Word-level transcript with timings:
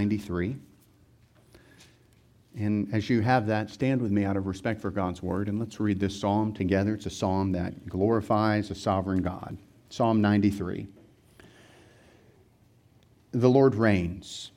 93. 0.00 0.56
And 2.56 2.92
as 2.94 3.10
you 3.10 3.20
have 3.20 3.46
that, 3.48 3.68
stand 3.68 4.00
with 4.00 4.10
me 4.10 4.24
out 4.24 4.38
of 4.38 4.46
respect 4.46 4.80
for 4.80 4.90
God's 4.90 5.22
word 5.22 5.46
and 5.46 5.58
let's 5.58 5.78
read 5.78 6.00
this 6.00 6.18
psalm 6.18 6.54
together. 6.54 6.94
It's 6.94 7.04
a 7.04 7.10
psalm 7.10 7.52
that 7.52 7.86
glorifies 7.86 8.70
a 8.70 8.74
sovereign 8.74 9.20
God. 9.20 9.58
Psalm 9.90 10.22
93. 10.22 10.88
The 13.32 13.50
Lord 13.50 13.74
reigns, 13.74 14.52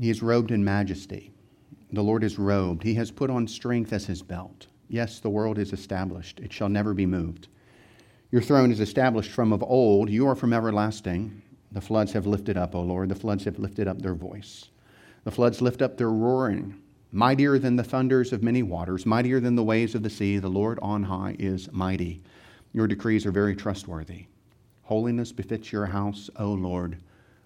he 0.00 0.08
is 0.08 0.22
robed 0.22 0.50
in 0.50 0.64
majesty. 0.64 1.30
The 1.92 2.02
Lord 2.02 2.24
is 2.24 2.38
robed, 2.38 2.82
he 2.82 2.94
has 2.94 3.10
put 3.10 3.28
on 3.28 3.46
strength 3.46 3.92
as 3.92 4.06
his 4.06 4.22
belt. 4.22 4.66
Yes, 4.88 5.20
the 5.20 5.28
world 5.28 5.58
is 5.58 5.74
established, 5.74 6.40
it 6.40 6.54
shall 6.54 6.70
never 6.70 6.94
be 6.94 7.04
moved. 7.04 7.48
Your 8.30 8.40
throne 8.40 8.72
is 8.72 8.80
established 8.80 9.30
from 9.30 9.52
of 9.52 9.62
old, 9.62 10.08
you 10.08 10.26
are 10.26 10.34
from 10.34 10.54
everlasting. 10.54 11.42
The 11.72 11.80
floods 11.82 12.12
have 12.12 12.26
lifted 12.26 12.56
up, 12.56 12.74
O 12.74 12.80
Lord, 12.80 13.10
the 13.10 13.14
floods 13.14 13.44
have 13.44 13.58
lifted 13.58 13.86
up 13.86 14.00
their 14.00 14.14
voice. 14.14 14.70
The 15.26 15.32
floods 15.32 15.60
lift 15.60 15.82
up 15.82 15.96
their 15.96 16.12
roaring. 16.12 16.80
Mightier 17.10 17.58
than 17.58 17.74
the 17.74 17.82
thunders 17.82 18.32
of 18.32 18.44
many 18.44 18.62
waters, 18.62 19.04
mightier 19.04 19.40
than 19.40 19.56
the 19.56 19.64
waves 19.64 19.96
of 19.96 20.04
the 20.04 20.08
sea, 20.08 20.38
the 20.38 20.48
Lord 20.48 20.78
on 20.80 21.02
high 21.02 21.34
is 21.36 21.68
mighty. 21.72 22.22
Your 22.72 22.86
decrees 22.86 23.26
are 23.26 23.32
very 23.32 23.56
trustworthy. 23.56 24.26
Holiness 24.84 25.32
befits 25.32 25.72
your 25.72 25.86
house, 25.86 26.30
O 26.36 26.52
Lord, 26.52 26.98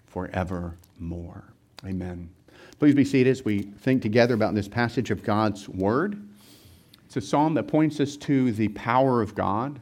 forevermore. 0.05 1.43
Amen. 1.83 2.29
Please 2.77 2.93
be 2.93 3.03
seated 3.03 3.31
as 3.31 3.43
we 3.43 3.63
think 3.63 4.03
together 4.03 4.35
about 4.35 4.53
this 4.53 4.67
passage 4.67 5.09
of 5.09 5.23
God's 5.23 5.67
Word. 5.67 6.21
It's 7.05 7.17
a 7.17 7.21
psalm 7.21 7.55
that 7.55 7.67
points 7.67 7.99
us 7.99 8.15
to 8.17 8.51
the 8.51 8.67
power 8.67 9.23
of 9.23 9.33
God, 9.33 9.81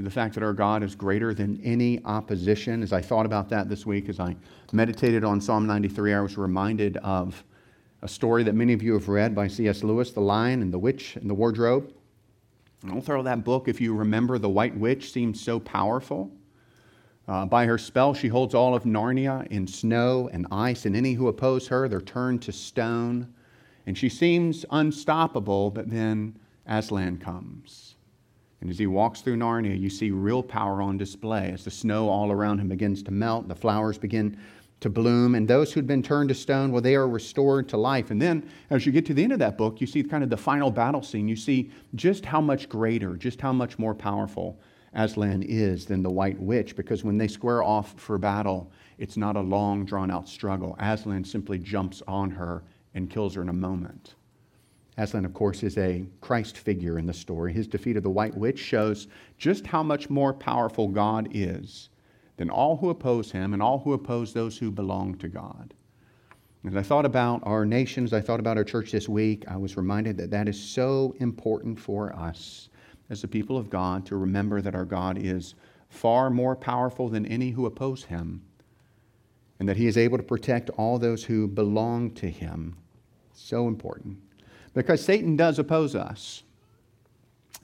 to 0.00 0.04
the 0.04 0.10
fact 0.10 0.34
that 0.34 0.42
our 0.42 0.54
God 0.54 0.82
is 0.82 0.94
greater 0.94 1.34
than 1.34 1.60
any 1.62 2.02
opposition. 2.06 2.82
As 2.82 2.92
I 2.92 3.02
thought 3.02 3.26
about 3.26 3.50
that 3.50 3.68
this 3.68 3.84
week, 3.84 4.08
as 4.08 4.18
I 4.18 4.34
meditated 4.72 5.24
on 5.24 5.42
Psalm 5.42 5.66
93, 5.66 6.14
I 6.14 6.20
was 6.20 6.38
reminded 6.38 6.96
of 6.98 7.44
a 8.00 8.08
story 8.08 8.42
that 8.44 8.54
many 8.54 8.72
of 8.72 8.82
you 8.82 8.94
have 8.94 9.08
read 9.08 9.34
by 9.34 9.46
C.S. 9.46 9.84
Lewis, 9.84 10.10
The 10.10 10.20
Lion 10.20 10.62
and 10.62 10.72
the 10.72 10.78
Witch 10.78 11.16
and 11.16 11.28
the 11.28 11.34
Wardrobe. 11.34 11.92
I'll 12.88 13.02
throw 13.02 13.22
that 13.22 13.44
book, 13.44 13.68
if 13.68 13.78
you 13.78 13.94
remember, 13.94 14.38
The 14.38 14.48
White 14.48 14.74
Witch 14.74 15.12
seems 15.12 15.38
so 15.38 15.60
powerful. 15.60 16.30
Uh, 17.28 17.44
by 17.44 17.66
her 17.66 17.76
spell, 17.76 18.14
she 18.14 18.28
holds 18.28 18.54
all 18.54 18.74
of 18.74 18.84
Narnia 18.84 19.46
in 19.48 19.66
snow 19.66 20.30
and 20.32 20.46
ice, 20.50 20.86
and 20.86 20.96
any 20.96 21.12
who 21.12 21.28
oppose 21.28 21.68
her, 21.68 21.88
they're 21.88 22.00
turned 22.00 22.40
to 22.42 22.52
stone. 22.52 23.34
And 23.86 23.98
she 23.98 24.08
seems 24.08 24.64
unstoppable, 24.70 25.70
but 25.70 25.90
then 25.90 26.38
Aslan 26.66 27.18
comes. 27.18 27.96
And 28.60 28.68
as 28.68 28.78
he 28.78 28.86
walks 28.86 29.20
through 29.20 29.36
Narnia, 29.36 29.78
you 29.78 29.88
see 29.88 30.10
real 30.10 30.42
power 30.42 30.82
on 30.82 30.98
display. 30.98 31.50
As 31.52 31.64
the 31.64 31.70
snow 31.70 32.08
all 32.08 32.30
around 32.30 32.58
him 32.58 32.68
begins 32.68 33.02
to 33.04 33.10
melt, 33.10 33.48
the 33.48 33.54
flowers 33.54 33.96
begin 33.96 34.36
to 34.80 34.90
bloom, 34.90 35.34
and 35.34 35.46
those 35.46 35.72
who'd 35.72 35.86
been 35.86 36.02
turned 36.02 36.30
to 36.30 36.34
stone, 36.34 36.72
well, 36.72 36.80
they 36.80 36.94
are 36.94 37.08
restored 37.08 37.68
to 37.68 37.76
life. 37.76 38.10
And 38.10 38.20
then, 38.20 38.48
as 38.70 38.86
you 38.86 38.92
get 38.92 39.04
to 39.06 39.14
the 39.14 39.22
end 39.22 39.32
of 39.32 39.38
that 39.38 39.58
book, 39.58 39.80
you 39.80 39.86
see 39.86 40.02
kind 40.02 40.24
of 40.24 40.30
the 40.30 40.36
final 40.36 40.70
battle 40.70 41.02
scene. 41.02 41.28
You 41.28 41.36
see 41.36 41.70
just 41.94 42.24
how 42.24 42.40
much 42.40 42.68
greater, 42.68 43.16
just 43.16 43.40
how 43.40 43.52
much 43.52 43.78
more 43.78 43.94
powerful 43.94 44.58
Aslan 44.94 45.42
is 45.42 45.86
than 45.86 46.02
the 46.02 46.10
White 46.10 46.40
Witch, 46.40 46.76
because 46.76 47.04
when 47.04 47.18
they 47.18 47.28
square 47.28 47.62
off 47.62 47.98
for 47.98 48.18
battle, 48.18 48.72
it's 48.98 49.16
not 49.16 49.36
a 49.36 49.40
long, 49.40 49.84
drawn 49.84 50.10
out 50.10 50.28
struggle. 50.28 50.76
Aslan 50.80 51.24
simply 51.24 51.58
jumps 51.58 52.02
on 52.08 52.30
her 52.30 52.64
and 52.94 53.08
kills 53.08 53.34
her 53.34 53.42
in 53.42 53.50
a 53.50 53.54
moment. 53.54 54.14
Aslan, 55.00 55.24
of 55.24 55.32
course, 55.32 55.62
is 55.62 55.78
a 55.78 56.04
Christ 56.20 56.58
figure 56.58 56.98
in 56.98 57.06
the 57.06 57.14
story. 57.14 57.54
His 57.54 57.66
defeat 57.66 57.96
of 57.96 58.02
the 58.02 58.10
White 58.10 58.36
Witch 58.36 58.58
shows 58.58 59.08
just 59.38 59.66
how 59.66 59.82
much 59.82 60.10
more 60.10 60.34
powerful 60.34 60.88
God 60.88 61.28
is 61.32 61.88
than 62.36 62.50
all 62.50 62.76
who 62.76 62.90
oppose 62.90 63.32
him 63.32 63.54
and 63.54 63.62
all 63.62 63.78
who 63.78 63.94
oppose 63.94 64.34
those 64.34 64.58
who 64.58 64.70
belong 64.70 65.14
to 65.16 65.28
God. 65.28 65.72
As 66.66 66.76
I 66.76 66.82
thought 66.82 67.06
about 67.06 67.40
our 67.44 67.64
nations, 67.64 68.12
I 68.12 68.20
thought 68.20 68.40
about 68.40 68.58
our 68.58 68.64
church 68.64 68.92
this 68.92 69.08
week, 69.08 69.46
I 69.48 69.56
was 69.56 69.78
reminded 69.78 70.18
that 70.18 70.30
that 70.32 70.48
is 70.48 70.62
so 70.62 71.14
important 71.18 71.80
for 71.80 72.14
us 72.14 72.68
as 73.08 73.22
the 73.22 73.28
people 73.28 73.56
of 73.56 73.70
God 73.70 74.04
to 74.04 74.16
remember 74.16 74.60
that 74.60 74.74
our 74.74 74.84
God 74.84 75.16
is 75.16 75.54
far 75.88 76.28
more 76.28 76.54
powerful 76.54 77.08
than 77.08 77.24
any 77.24 77.50
who 77.52 77.64
oppose 77.64 78.04
him, 78.04 78.42
and 79.58 79.66
that 79.66 79.78
he 79.78 79.86
is 79.86 79.96
able 79.96 80.18
to 80.18 80.22
protect 80.22 80.68
all 80.70 80.98
those 80.98 81.24
who 81.24 81.48
belong 81.48 82.10
to 82.10 82.28
him. 82.28 82.76
So 83.32 83.66
important. 83.66 84.18
Because 84.74 85.04
Satan 85.04 85.36
does 85.36 85.58
oppose 85.58 85.94
us. 85.94 86.42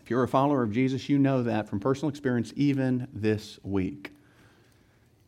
If 0.03 0.11
you're 0.11 0.23
a 0.23 0.29
follower 0.29 0.63
of 0.63 0.73
Jesus, 0.73 1.09
you 1.09 1.19
know 1.19 1.43
that 1.43 1.69
from 1.69 1.81
personal 1.81 2.11
experience, 2.11 2.53
even 2.57 3.09
this 3.13 3.59
week. 3.63 4.13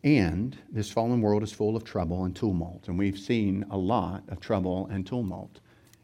And 0.05 0.57
this 0.71 0.91
fallen 0.91 1.21
world 1.21 1.43
is 1.43 1.53
full 1.53 1.77
of 1.77 1.85
trouble 1.85 2.25
and 2.25 2.35
tumult. 2.35 2.89
And 2.89 2.99
we've 2.99 3.19
seen 3.19 3.65
a 3.71 3.77
lot 3.77 4.23
of 4.29 4.41
trouble 4.41 4.89
and 4.91 5.07
tumult 5.07 5.61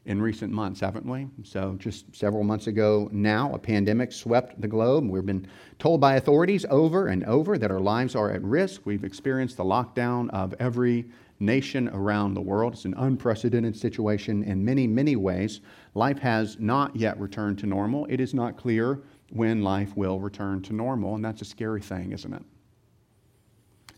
in 0.06 0.20
recent 0.20 0.52
months, 0.52 0.80
haven't 0.80 1.06
we? 1.06 1.28
So, 1.44 1.76
just 1.78 2.14
several 2.14 2.44
months 2.44 2.66
ago 2.66 3.08
now, 3.12 3.52
a 3.54 3.58
pandemic 3.58 4.12
swept 4.12 4.60
the 4.60 4.68
globe. 4.68 5.08
We've 5.08 5.24
been 5.24 5.46
told 5.78 6.00
by 6.00 6.16
authorities 6.16 6.66
over 6.68 7.06
and 7.06 7.24
over 7.24 7.56
that 7.56 7.70
our 7.70 7.80
lives 7.80 8.14
are 8.14 8.30
at 8.30 8.42
risk. 8.42 8.82
We've 8.84 9.04
experienced 9.04 9.56
the 9.56 9.64
lockdown 9.64 10.28
of 10.30 10.54
every 10.58 11.06
nation 11.44 11.88
around 11.88 12.34
the 12.34 12.40
world. 12.40 12.74
It's 12.74 12.84
an 12.84 12.94
unprecedented 12.96 13.76
situation 13.76 14.42
in 14.44 14.64
many, 14.64 14.86
many 14.86 15.16
ways. 15.16 15.60
Life 15.94 16.18
has 16.18 16.58
not 16.58 16.94
yet 16.96 17.18
returned 17.20 17.58
to 17.60 17.66
normal. 17.66 18.06
It 18.08 18.20
is 18.20 18.34
not 18.34 18.56
clear 18.56 19.00
when 19.30 19.62
life 19.62 19.96
will 19.96 20.20
return 20.20 20.62
to 20.62 20.72
normal, 20.72 21.14
and 21.14 21.24
that's 21.24 21.42
a 21.42 21.44
scary 21.44 21.80
thing, 21.80 22.12
isn't 22.12 22.32
it? 22.32 22.42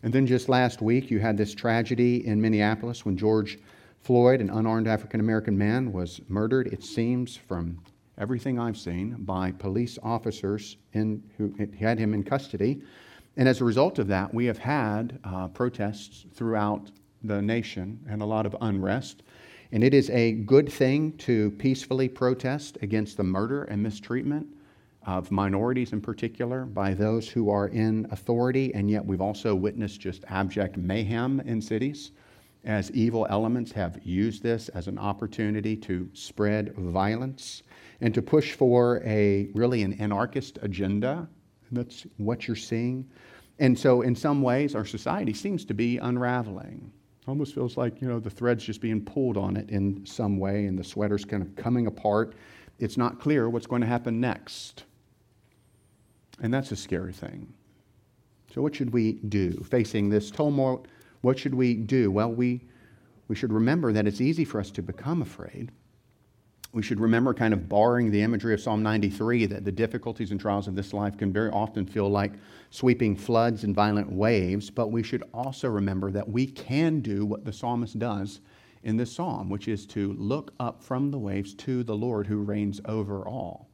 And 0.03 0.13
then 0.13 0.27
just 0.27 0.47
last 0.47 0.81
week, 0.81 1.09
you 1.09 1.19
had 1.19 1.37
this 1.37 1.53
tragedy 1.53 2.25
in 2.25 2.41
Minneapolis 2.41 3.05
when 3.05 3.17
George 3.17 3.59
Floyd, 4.01 4.41
an 4.41 4.49
unarmed 4.49 4.87
African 4.87 5.19
American 5.19 5.57
man, 5.57 5.91
was 5.91 6.21
murdered, 6.27 6.67
it 6.67 6.83
seems, 6.83 7.35
from 7.35 7.79
everything 8.17 8.59
I've 8.59 8.77
seen, 8.77 9.15
by 9.19 9.51
police 9.51 9.97
officers 10.03 10.77
in, 10.93 11.23
who 11.37 11.53
had 11.79 11.99
him 11.99 12.13
in 12.13 12.23
custody. 12.23 12.81
And 13.37 13.47
as 13.47 13.61
a 13.61 13.65
result 13.65 13.99
of 13.99 14.07
that, 14.07 14.33
we 14.33 14.45
have 14.45 14.57
had 14.57 15.19
uh, 15.23 15.47
protests 15.49 16.25
throughout 16.33 16.91
the 17.23 17.41
nation 17.41 17.99
and 18.09 18.21
a 18.21 18.25
lot 18.25 18.45
of 18.45 18.55
unrest. 18.61 19.23
And 19.71 19.83
it 19.83 19.93
is 19.93 20.09
a 20.11 20.33
good 20.33 20.71
thing 20.71 21.13
to 21.17 21.51
peacefully 21.51 22.07
protest 22.07 22.77
against 22.81 23.17
the 23.17 23.23
murder 23.23 23.63
and 23.63 23.81
mistreatment 23.81 24.47
of 25.05 25.31
minorities 25.31 25.93
in 25.93 26.01
particular 26.01 26.65
by 26.65 26.93
those 26.93 27.29
who 27.29 27.49
are 27.49 27.67
in 27.69 28.07
authority, 28.11 28.73
and 28.73 28.89
yet 28.89 29.05
we've 29.05 29.21
also 29.21 29.55
witnessed 29.55 29.99
just 29.99 30.23
abject 30.27 30.77
mayhem 30.77 31.39
in 31.41 31.61
cities 31.61 32.11
as 32.67 32.91
evil 32.91 33.25
elements 33.29 33.71
have 33.71 33.99
used 34.03 34.43
this 34.43 34.67
as 34.69 34.87
an 34.87 34.97
opportunity 34.97 35.75
to 35.75 36.09
spread 36.13 36.73
violence 36.75 37.63
and 38.01 38.13
to 38.13 38.21
push 38.21 38.53
for 38.53 39.01
a 39.05 39.49
really 39.53 39.83
an 39.83 39.93
anarchist 39.93 40.59
agenda. 40.61 41.27
That's 41.71 42.05
what 42.17 42.47
you're 42.47 42.55
seeing. 42.57 43.09
And 43.59 43.77
so, 43.77 44.01
in 44.01 44.15
some 44.15 44.41
ways, 44.41 44.75
our 44.75 44.85
society 44.85 45.33
seems 45.33 45.65
to 45.65 45.73
be 45.73 45.97
unraveling. 45.97 46.91
Almost 47.27 47.53
feels 47.53 47.75
like, 47.75 48.01
you 48.01 48.07
know, 48.07 48.19
the 48.19 48.29
thread's 48.29 48.63
just 48.63 48.79
being 48.79 49.03
pulled 49.03 49.35
on 49.35 49.57
it 49.57 49.69
in 49.69 50.05
some 50.05 50.39
way, 50.39 50.65
and 50.65 50.79
the 50.79 50.83
sweater's 50.83 51.25
kind 51.25 51.43
of 51.43 51.55
coming 51.55 51.87
apart. 51.87 52.33
It's 52.79 52.97
not 52.97 53.19
clear 53.19 53.49
what's 53.49 53.67
going 53.67 53.81
to 53.81 53.87
happen 53.87 54.21
next. 54.21 54.85
And 56.41 56.53
that's 56.53 56.71
a 56.71 56.75
scary 56.75 57.11
thing. 57.11 57.51
So, 58.53 58.61
what 58.61 58.75
should 58.75 58.93
we 58.93 59.13
do 59.13 59.51
facing 59.69 60.09
this 60.09 60.31
tumult? 60.31 60.87
What 61.21 61.37
should 61.37 61.53
we 61.53 61.73
do? 61.73 62.11
Well, 62.11 62.31
we, 62.31 62.61
we 63.27 63.35
should 63.35 63.51
remember 63.51 63.91
that 63.91 64.07
it's 64.07 64.21
easy 64.21 64.45
for 64.45 64.59
us 64.59 64.71
to 64.71 64.81
become 64.81 65.21
afraid. 65.21 65.71
We 66.77 66.83
should 66.83 66.99
remember, 66.99 67.33
kind 67.33 67.55
of 67.55 67.67
borrowing 67.67 68.11
the 68.11 68.21
imagery 68.21 68.53
of 68.53 68.61
Psalm 68.61 68.83
93, 68.83 69.47
that 69.47 69.65
the 69.65 69.71
difficulties 69.71 70.29
and 70.29 70.39
trials 70.39 70.67
of 70.67 70.75
this 70.75 70.93
life 70.93 71.17
can 71.17 71.33
very 71.33 71.49
often 71.49 71.87
feel 71.87 72.07
like 72.07 72.33
sweeping 72.69 73.15
floods 73.15 73.63
and 73.63 73.73
violent 73.73 74.11
waves. 74.11 74.69
But 74.69 74.91
we 74.91 75.01
should 75.01 75.23
also 75.33 75.69
remember 75.69 76.11
that 76.11 76.29
we 76.29 76.45
can 76.45 76.99
do 76.99 77.25
what 77.25 77.45
the 77.45 77.51
psalmist 77.51 77.97
does 77.97 78.41
in 78.83 78.95
this 78.95 79.11
psalm, 79.11 79.49
which 79.49 79.67
is 79.67 79.87
to 79.87 80.13
look 80.19 80.53
up 80.59 80.83
from 80.83 81.09
the 81.09 81.17
waves 81.17 81.55
to 81.55 81.83
the 81.83 81.95
Lord 81.95 82.27
who 82.27 82.43
reigns 82.43 82.79
over 82.85 83.27
all 83.27 83.66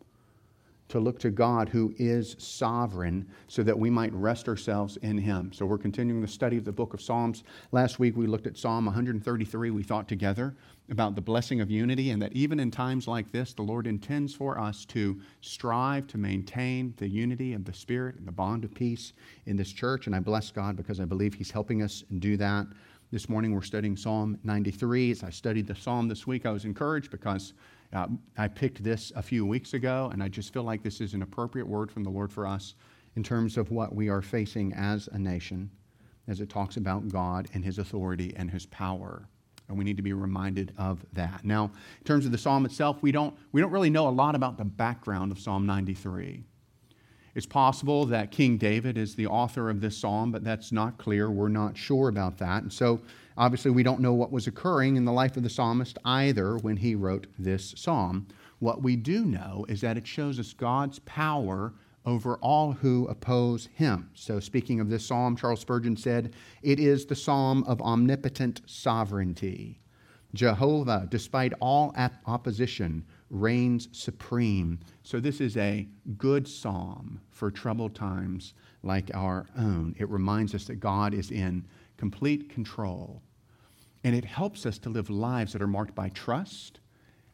to 0.89 0.99
look 0.99 1.19
to 1.19 1.31
God 1.31 1.69
who 1.69 1.93
is 1.97 2.35
sovereign 2.37 3.27
so 3.47 3.63
that 3.63 3.77
we 3.77 3.89
might 3.89 4.13
rest 4.13 4.47
ourselves 4.47 4.97
in 4.97 5.17
Him. 5.17 5.51
So 5.53 5.65
we're 5.65 5.77
continuing 5.77 6.21
the 6.21 6.27
study 6.27 6.57
of 6.57 6.65
the 6.65 6.71
book 6.71 6.93
of 6.93 7.01
Psalms. 7.01 7.43
Last 7.71 7.99
week 7.99 8.15
we 8.15 8.27
looked 8.27 8.47
at 8.47 8.57
Psalm 8.57 8.85
133. 8.85 9.71
We 9.71 9.83
thought 9.83 10.07
together 10.07 10.55
about 10.89 11.15
the 11.15 11.21
blessing 11.21 11.61
of 11.61 11.71
unity 11.71 12.11
and 12.11 12.21
that 12.21 12.33
even 12.33 12.59
in 12.59 12.69
times 12.69 13.07
like 13.07 13.31
this, 13.31 13.53
the 13.53 13.61
Lord 13.61 13.87
intends 13.87 14.35
for 14.35 14.59
us 14.59 14.85
to 14.85 15.19
strive 15.41 16.07
to 16.07 16.17
maintain 16.17 16.93
the 16.97 17.07
unity 17.07 17.53
of 17.53 17.65
the 17.65 17.73
Spirit 17.73 18.15
and 18.17 18.27
the 18.27 18.31
bond 18.31 18.63
of 18.63 18.73
peace 18.73 19.13
in 19.45 19.55
this 19.55 19.71
church. 19.71 20.07
And 20.07 20.15
I 20.15 20.19
bless 20.19 20.51
God 20.51 20.75
because 20.75 20.99
I 20.99 21.05
believe 21.05 21.33
He's 21.33 21.51
helping 21.51 21.81
us 21.81 22.03
do 22.19 22.37
that. 22.37 22.67
This 23.11 23.29
morning 23.29 23.53
we're 23.53 23.61
studying 23.61 23.95
Psalm 23.95 24.39
93. 24.43 25.11
As 25.11 25.23
I 25.23 25.29
studied 25.29 25.67
the 25.67 25.75
psalm 25.75 26.07
this 26.07 26.25
week, 26.25 26.47
I 26.47 26.51
was 26.51 26.65
encouraged 26.65 27.11
because 27.11 27.53
uh, 27.93 28.07
I 28.37 28.47
picked 28.47 28.83
this 28.83 29.11
a 29.15 29.21
few 29.21 29.45
weeks 29.45 29.73
ago, 29.73 30.09
and 30.11 30.23
I 30.23 30.27
just 30.27 30.51
feel 30.51 30.63
like 30.63 30.83
this 30.83 30.99
is 30.99 31.13
an 31.13 31.21
appropriate 31.21 31.67
word 31.67 31.91
from 31.91 32.03
the 32.03 32.09
Lord 32.09 32.31
for 32.31 32.47
us 32.47 32.75
in 33.15 33.23
terms 33.23 33.57
of 33.57 33.71
what 33.71 33.93
we 33.93 34.09
are 34.09 34.21
facing 34.21 34.73
as 34.73 35.07
a 35.11 35.19
nation 35.19 35.69
as 36.27 36.39
it 36.39 36.49
talks 36.49 36.77
about 36.77 37.07
God 37.09 37.47
and 37.53 37.63
His 37.63 37.77
authority 37.77 38.33
and 38.35 38.49
His 38.49 38.65
power 38.65 39.27
And 39.69 39.77
we 39.77 39.83
need 39.83 39.97
to 39.97 40.03
be 40.03 40.13
reminded 40.13 40.73
of 40.77 41.05
that. 41.13 41.45
Now, 41.45 41.65
in 41.65 42.03
terms 42.05 42.25
of 42.25 42.31
the 42.31 42.37
psalm 42.37 42.65
itself, 42.65 43.01
we 43.01 43.11
don't, 43.11 43.35
we 43.51 43.61
don't 43.61 43.71
really 43.71 43.89
know 43.89 44.07
a 44.07 44.09
lot 44.09 44.35
about 44.35 44.57
the 44.57 44.65
background 44.65 45.31
of 45.31 45.39
Psalm 45.39 45.65
93. 45.65 46.43
It's 47.35 47.45
possible 47.45 48.05
that 48.05 48.31
King 48.31 48.57
David 48.57 48.97
is 48.97 49.15
the 49.15 49.27
author 49.27 49.69
of 49.69 49.81
this 49.81 49.97
psalm, 49.97 50.31
but 50.31 50.43
that's 50.43 50.71
not 50.71 50.97
clear. 50.97 51.31
We're 51.31 51.49
not 51.49 51.75
sure 51.75 52.07
about 52.07 52.37
that. 52.37 52.61
And 52.61 52.71
so, 52.71 53.01
obviously, 53.37 53.71
we 53.71 53.81
don't 53.81 54.01
know 54.01 54.13
what 54.13 54.31
was 54.31 54.45
occurring 54.45 54.95
in 54.97 55.05
the 55.05 55.11
life 55.11 55.35
of 55.35 55.43
the 55.43 55.49
psalmist 55.49 55.97
either 56.05 56.57
when 56.57 56.77
he 56.77 56.93
wrote 56.93 57.25
this 57.39 57.73
psalm. 57.75 58.27
What 58.59 58.83
we 58.83 58.95
do 58.95 59.25
know 59.25 59.65
is 59.67 59.81
that 59.81 59.97
it 59.97 60.05
shows 60.05 60.39
us 60.39 60.53
God's 60.53 60.99
power 60.99 61.73
over 62.05 62.35
all 62.37 62.73
who 62.73 63.07
oppose 63.07 63.67
him. 63.73 64.09
So, 64.13 64.39
speaking 64.39 64.79
of 64.79 64.89
this 64.89 65.05
psalm, 65.05 65.35
Charles 65.35 65.61
Spurgeon 65.61 65.97
said, 65.97 66.33
It 66.61 66.79
is 66.79 67.05
the 67.05 67.15
psalm 67.15 67.63
of 67.63 67.81
omnipotent 67.81 68.61
sovereignty. 68.65 69.79
Jehovah, 70.33 71.07
despite 71.09 71.53
all 71.59 71.95
opposition, 72.25 73.05
reigns 73.33 73.89
supreme. 73.91 74.79
So, 75.01 75.19
this 75.19 75.41
is 75.41 75.57
a 75.57 75.87
good 76.17 76.47
psalm 76.47 77.19
for 77.31 77.51
troubled 77.51 77.95
times 77.95 78.53
like 78.83 79.11
our 79.13 79.47
own. 79.57 79.95
It 79.97 80.09
reminds 80.09 80.55
us 80.55 80.65
that 80.65 80.75
God 80.75 81.13
is 81.13 81.31
in 81.31 81.65
complete 81.97 82.49
control. 82.49 83.21
And 84.03 84.15
it 84.15 84.25
helps 84.25 84.65
us 84.65 84.77
to 84.79 84.89
live 84.89 85.09
lives 85.09 85.53
that 85.53 85.61
are 85.61 85.67
marked 85.67 85.95
by 85.95 86.09
trust 86.09 86.79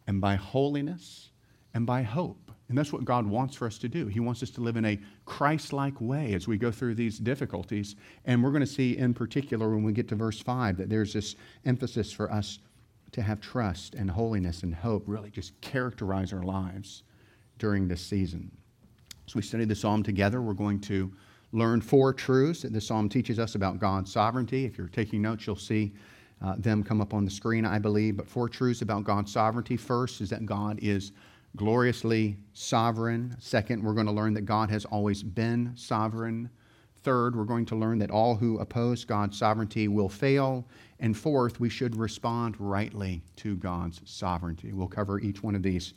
and 0.08 0.22
by 0.22 0.36
holiness 0.36 1.32
and 1.74 1.86
by 1.86 2.04
hope. 2.04 2.52
And 2.70 2.78
that's 2.78 2.94
what 2.94 3.04
God 3.04 3.26
wants 3.26 3.56
for 3.56 3.66
us 3.66 3.80
to 3.80 3.90
do. 3.90 4.06
He 4.06 4.20
wants 4.20 4.44
us 4.44 4.52
to 4.52 4.62
live 4.62 4.78
in 4.78 4.86
a 4.86 5.00
Christ 5.26 5.74
like 5.74 6.00
way 6.00 6.34
as 6.36 6.48
we 6.48 6.56
go 6.58 6.72
through 6.72 6.96
these 6.96 7.18
difficulties. 7.18 7.96
And 8.26 8.44
we're 8.44 8.52
going 8.52 8.62
to 8.62 8.68
see 8.68 8.96
in 8.96 9.16
particular 9.16 9.70
when 9.70 9.84
we 9.84 9.92
get 9.92 10.08
to 10.10 10.16
verse 10.16 10.40
5 10.40 10.78
that 10.78 10.90
there's 10.90 11.14
this 11.14 11.36
emphasis 11.66 12.12
for 12.12 12.32
us 12.32 12.60
to 13.12 13.22
have 13.22 13.42
trust 13.42 13.96
and 13.96 14.10
holiness 14.10 14.64
and 14.64 14.74
hope 14.74 15.04
really 15.08 15.30
just 15.30 15.60
characterize 15.62 16.34
our 16.34 16.44
lives 16.44 17.04
during 17.58 17.88
this 17.88 18.02
season. 18.02 18.52
As 19.28 19.36
we 19.36 19.42
study 19.42 19.66
the 19.66 19.76
psalm 19.76 20.04
together, 20.04 20.42
we're 20.42 20.54
going 20.54 20.80
to 20.82 21.12
learn 21.52 21.82
four 21.82 22.14
truths 22.14 22.62
that 22.62 22.74
the 22.74 22.82
psalm 22.82 23.10
teaches 23.10 23.40
us 23.40 23.56
about 23.56 23.80
God's 23.80 24.12
sovereignty. 24.12 24.66
If 24.66 24.78
you're 24.78 24.88
taking 24.88 25.22
notes, 25.22 25.46
you'll 25.48 25.56
see 25.56 25.94
uh, 26.42 26.56
them 26.58 26.84
come 26.84 27.02
up 27.02 27.14
on 27.14 27.26
the 27.26 27.32
screen, 27.32 27.66
I 27.66 27.80
believe. 27.80 28.18
But 28.18 28.28
four 28.28 28.48
truths 28.48 28.82
about 28.82 29.04
God's 29.04 29.32
sovereignty. 29.32 29.78
First 29.78 30.22
is 30.22 30.30
that 30.30 30.46
God 30.46 30.80
is 30.82 31.12
gloriously 31.56 32.38
sovereign. 32.54 33.36
Second, 33.40 33.84
we're 33.84 33.94
going 33.94 34.06
to 34.06 34.12
learn 34.12 34.34
that 34.36 34.46
God 34.46 34.70
has 34.70 34.86
always 34.86 35.24
been 35.24 35.74
sovereign. 35.76 36.50
Third, 37.04 37.36
we're 37.36 37.46
going 37.46 37.66
to 37.68 37.76
learn 37.76 38.00
that 38.00 38.12
all 38.12 38.36
who 38.36 38.60
oppose 38.60 39.06
God's 39.06 39.38
sovereignty 39.38 39.88
will 39.88 40.10
fail. 40.10 40.66
And 41.00 41.18
fourth, 41.18 41.60
we 41.60 41.70
should 41.70 41.96
respond 41.96 42.56
rightly 42.60 43.22
to 43.38 43.56
God's 43.56 44.02
sovereignty. 44.06 44.74
We'll 44.74 44.88
cover 44.88 45.20
each 45.20 45.42
one 45.42 45.56
of 45.56 45.64
these 45.64 45.94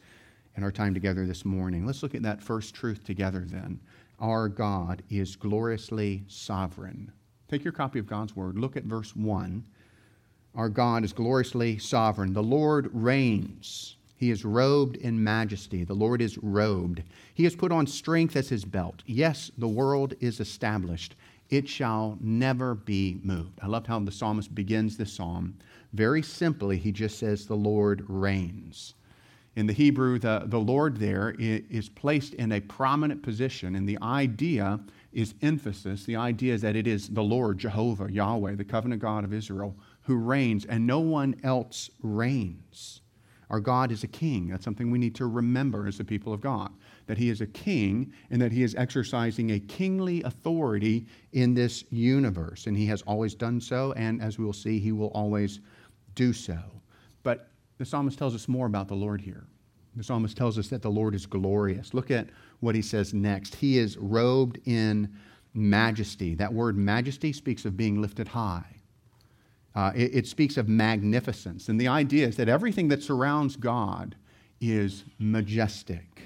in 0.57 0.63
our 0.63 0.71
time 0.71 0.95
together 0.95 1.27
this 1.27 1.45
morning. 1.45 1.85
Let's 1.87 2.03
look 2.03 2.15
at 2.15 2.23
that 2.23 2.43
first 2.43 2.75
truth 2.75 3.05
together 3.05 3.45
then. 3.47 3.81
Our 4.21 4.49
God 4.49 5.03
is 5.11 5.35
gloriously 5.35 6.23
sovereign. 6.29 7.11
Take 7.49 7.65
your 7.65 7.73
copy 7.73 7.99
of 7.99 8.07
God's 8.07 8.37
Word, 8.37 8.57
look 8.57 8.77
at 8.77 8.85
verse 8.85 9.17
1. 9.17 9.65
Our 10.55 10.69
God 10.69 11.05
is 11.05 11.13
gloriously 11.13 11.79
sovereign. 11.79 12.33
The 12.33 12.43
Lord 12.43 12.91
reigns. 12.93 13.97
He 14.23 14.31
is 14.31 14.45
robed 14.45 14.95
in 14.95 15.25
majesty. 15.25 15.83
The 15.83 15.95
Lord 15.95 16.23
is 16.23 16.39
robed. 16.39 17.03
He 17.35 17.43
has 17.43 17.57
put 17.57 17.73
on 17.73 17.89
strength 17.89 18.37
as 18.37 18.49
his 18.49 18.65
belt. 18.65 19.03
Yes, 19.05 19.51
the 19.59 19.67
world 19.67 20.15
is 20.21 20.39
established. 20.39 21.17
It 21.51 21.69
shall 21.69 22.19
never 22.21 22.77
be 22.77 23.19
moved. 23.25 23.59
I 23.61 23.67
love 23.67 23.85
how 23.85 23.99
the 23.99 24.13
psalmist 24.13 24.55
begins 24.55 24.97
this 24.97 25.13
psalm. 25.13 25.57
Very 25.93 26.23
simply, 26.23 26.79
he 26.79 26.93
just 26.93 27.19
says, 27.19 27.47
The 27.47 27.57
Lord 27.57 28.05
reigns. 28.07 28.95
In 29.57 29.67
the 29.67 29.73
Hebrew, 29.73 30.21
the, 30.21 30.45
the 30.47 30.61
Lord 30.61 30.99
there 30.99 31.35
is 31.41 31.89
placed 31.89 32.35
in 32.35 32.53
a 32.53 32.61
prominent 32.61 33.25
position, 33.25 33.75
and 33.75 33.89
the 33.89 33.99
idea 34.03 34.79
is 35.13 35.35
emphasis. 35.43 36.05
The 36.05 36.15
idea 36.15 36.55
is 36.55 36.63
that 36.63 36.77
it 36.77 36.87
is 36.87 37.09
the 37.09 37.25
Lord, 37.25 37.59
Jehovah, 37.59 38.13
Yahweh, 38.13 38.55
the 38.55 38.65
covenant 38.65 39.03
God 39.03 39.25
of 39.25 39.35
Israel, 39.35 39.75
who 40.03 40.15
reigns, 40.15 40.65
and 40.65 40.87
no 40.87 41.01
one 41.01 41.35
else 41.43 41.91
reigns. 42.05 43.02
Our 43.53 43.61
God 43.61 43.93
is 43.93 44.03
a 44.03 44.09
king. 44.09 44.49
That's 44.49 44.65
something 44.65 44.91
we 44.91 44.99
need 44.99 45.15
to 45.17 45.27
remember 45.27 45.87
as 45.87 45.99
the 45.99 46.05
people 46.05 46.33
of 46.33 46.41
God. 46.41 46.73
That 47.07 47.19
he 47.19 47.29
is 47.29 47.43
a 47.43 47.47
king 47.47 48.11
and 48.31 48.41
that 48.41 48.51
he 48.51 48.63
is 48.63 48.75
exercising 48.75 49.51
a 49.51 49.61
kingly 49.61 50.23
authority 50.23 51.07
in 51.35 51.53
this 51.53 51.85
universe. 51.91 52.67
And 52.67 52.75
he 52.75 52.87
has 52.87 53.03
always 53.03 53.35
done 53.35 53.61
so, 53.61 53.93
and 53.93 54.23
as 54.23 54.39
we 54.39 54.47
will 54.47 54.55
see, 54.55 54.79
he 54.79 54.91
will 54.91 55.11
always 55.11 55.61
do 56.15 56.33
so. 56.33 56.59
But 57.23 57.51
the 57.77 57.85
psalmist 57.85 58.19
tells 58.19 58.35
us 58.35 58.49
more 58.49 58.67
about 58.67 58.89
the 58.89 58.95
Lord 58.95 59.21
here. 59.21 59.45
The 59.97 60.03
psalmist 60.03 60.35
tells 60.35 60.59
us 60.59 60.69
that 60.69 60.81
the 60.81 60.91
Lord 60.91 61.15
is 61.15 61.27
glorious. 61.27 61.93
Look 61.93 62.11
at 62.11 62.31
what 62.61 62.75
he 62.75 62.81
says 62.81 63.13
next. 63.13 63.55
He 63.55 63.77
is 63.77 63.99
robed 63.99 64.61
in 64.65 65.15
majesty. 65.53 66.35
That 66.35 66.55
word 66.55 66.79
majesty 66.79 67.35
speaks 67.35 67.67
of 67.67 67.77
being 67.77 68.01
lifted 68.01 68.29
high. 68.29 68.82
Uh, 69.75 69.93
it, 69.95 70.15
it 70.15 70.27
speaks 70.27 70.57
of 70.57 70.69
magnificence. 70.69 71.69
And 71.69 71.81
the 71.81 71.89
idea 71.89 72.27
is 72.27 72.37
that 72.37 72.49
everything 72.49 72.89
that 72.89 73.03
surrounds 73.03 73.57
God 73.57 74.17
is 74.61 75.05
majestic. 75.19 76.23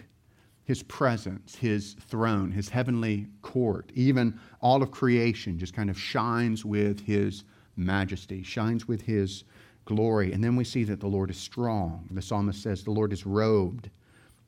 His 0.65 0.83
presence, 0.83 1.55
his 1.55 1.95
throne, 2.09 2.51
his 2.51 2.69
heavenly 2.69 3.29
court, 3.43 3.93
even 3.95 4.39
all 4.61 4.83
of 4.83 4.91
creation 4.91 5.59
just 5.59 5.75
kind 5.75 5.89
of 5.89 5.99
shines 5.99 6.65
with 6.65 7.01
his 7.01 7.45
majesty, 7.77 8.43
shines 8.43 8.89
with 8.89 9.03
his 9.03 9.45
glory. 9.85 10.33
And 10.33 10.43
then 10.43 10.57
we 10.57 10.65
see 10.65 10.83
that 10.85 10.99
the 10.99 11.07
Lord 11.07 11.31
is 11.31 11.37
strong. 11.37 12.09
The 12.11 12.21
psalmist 12.21 12.63
says, 12.63 12.83
The 12.83 12.91
Lord 12.91 13.13
is 13.13 13.25
robed. 13.25 13.91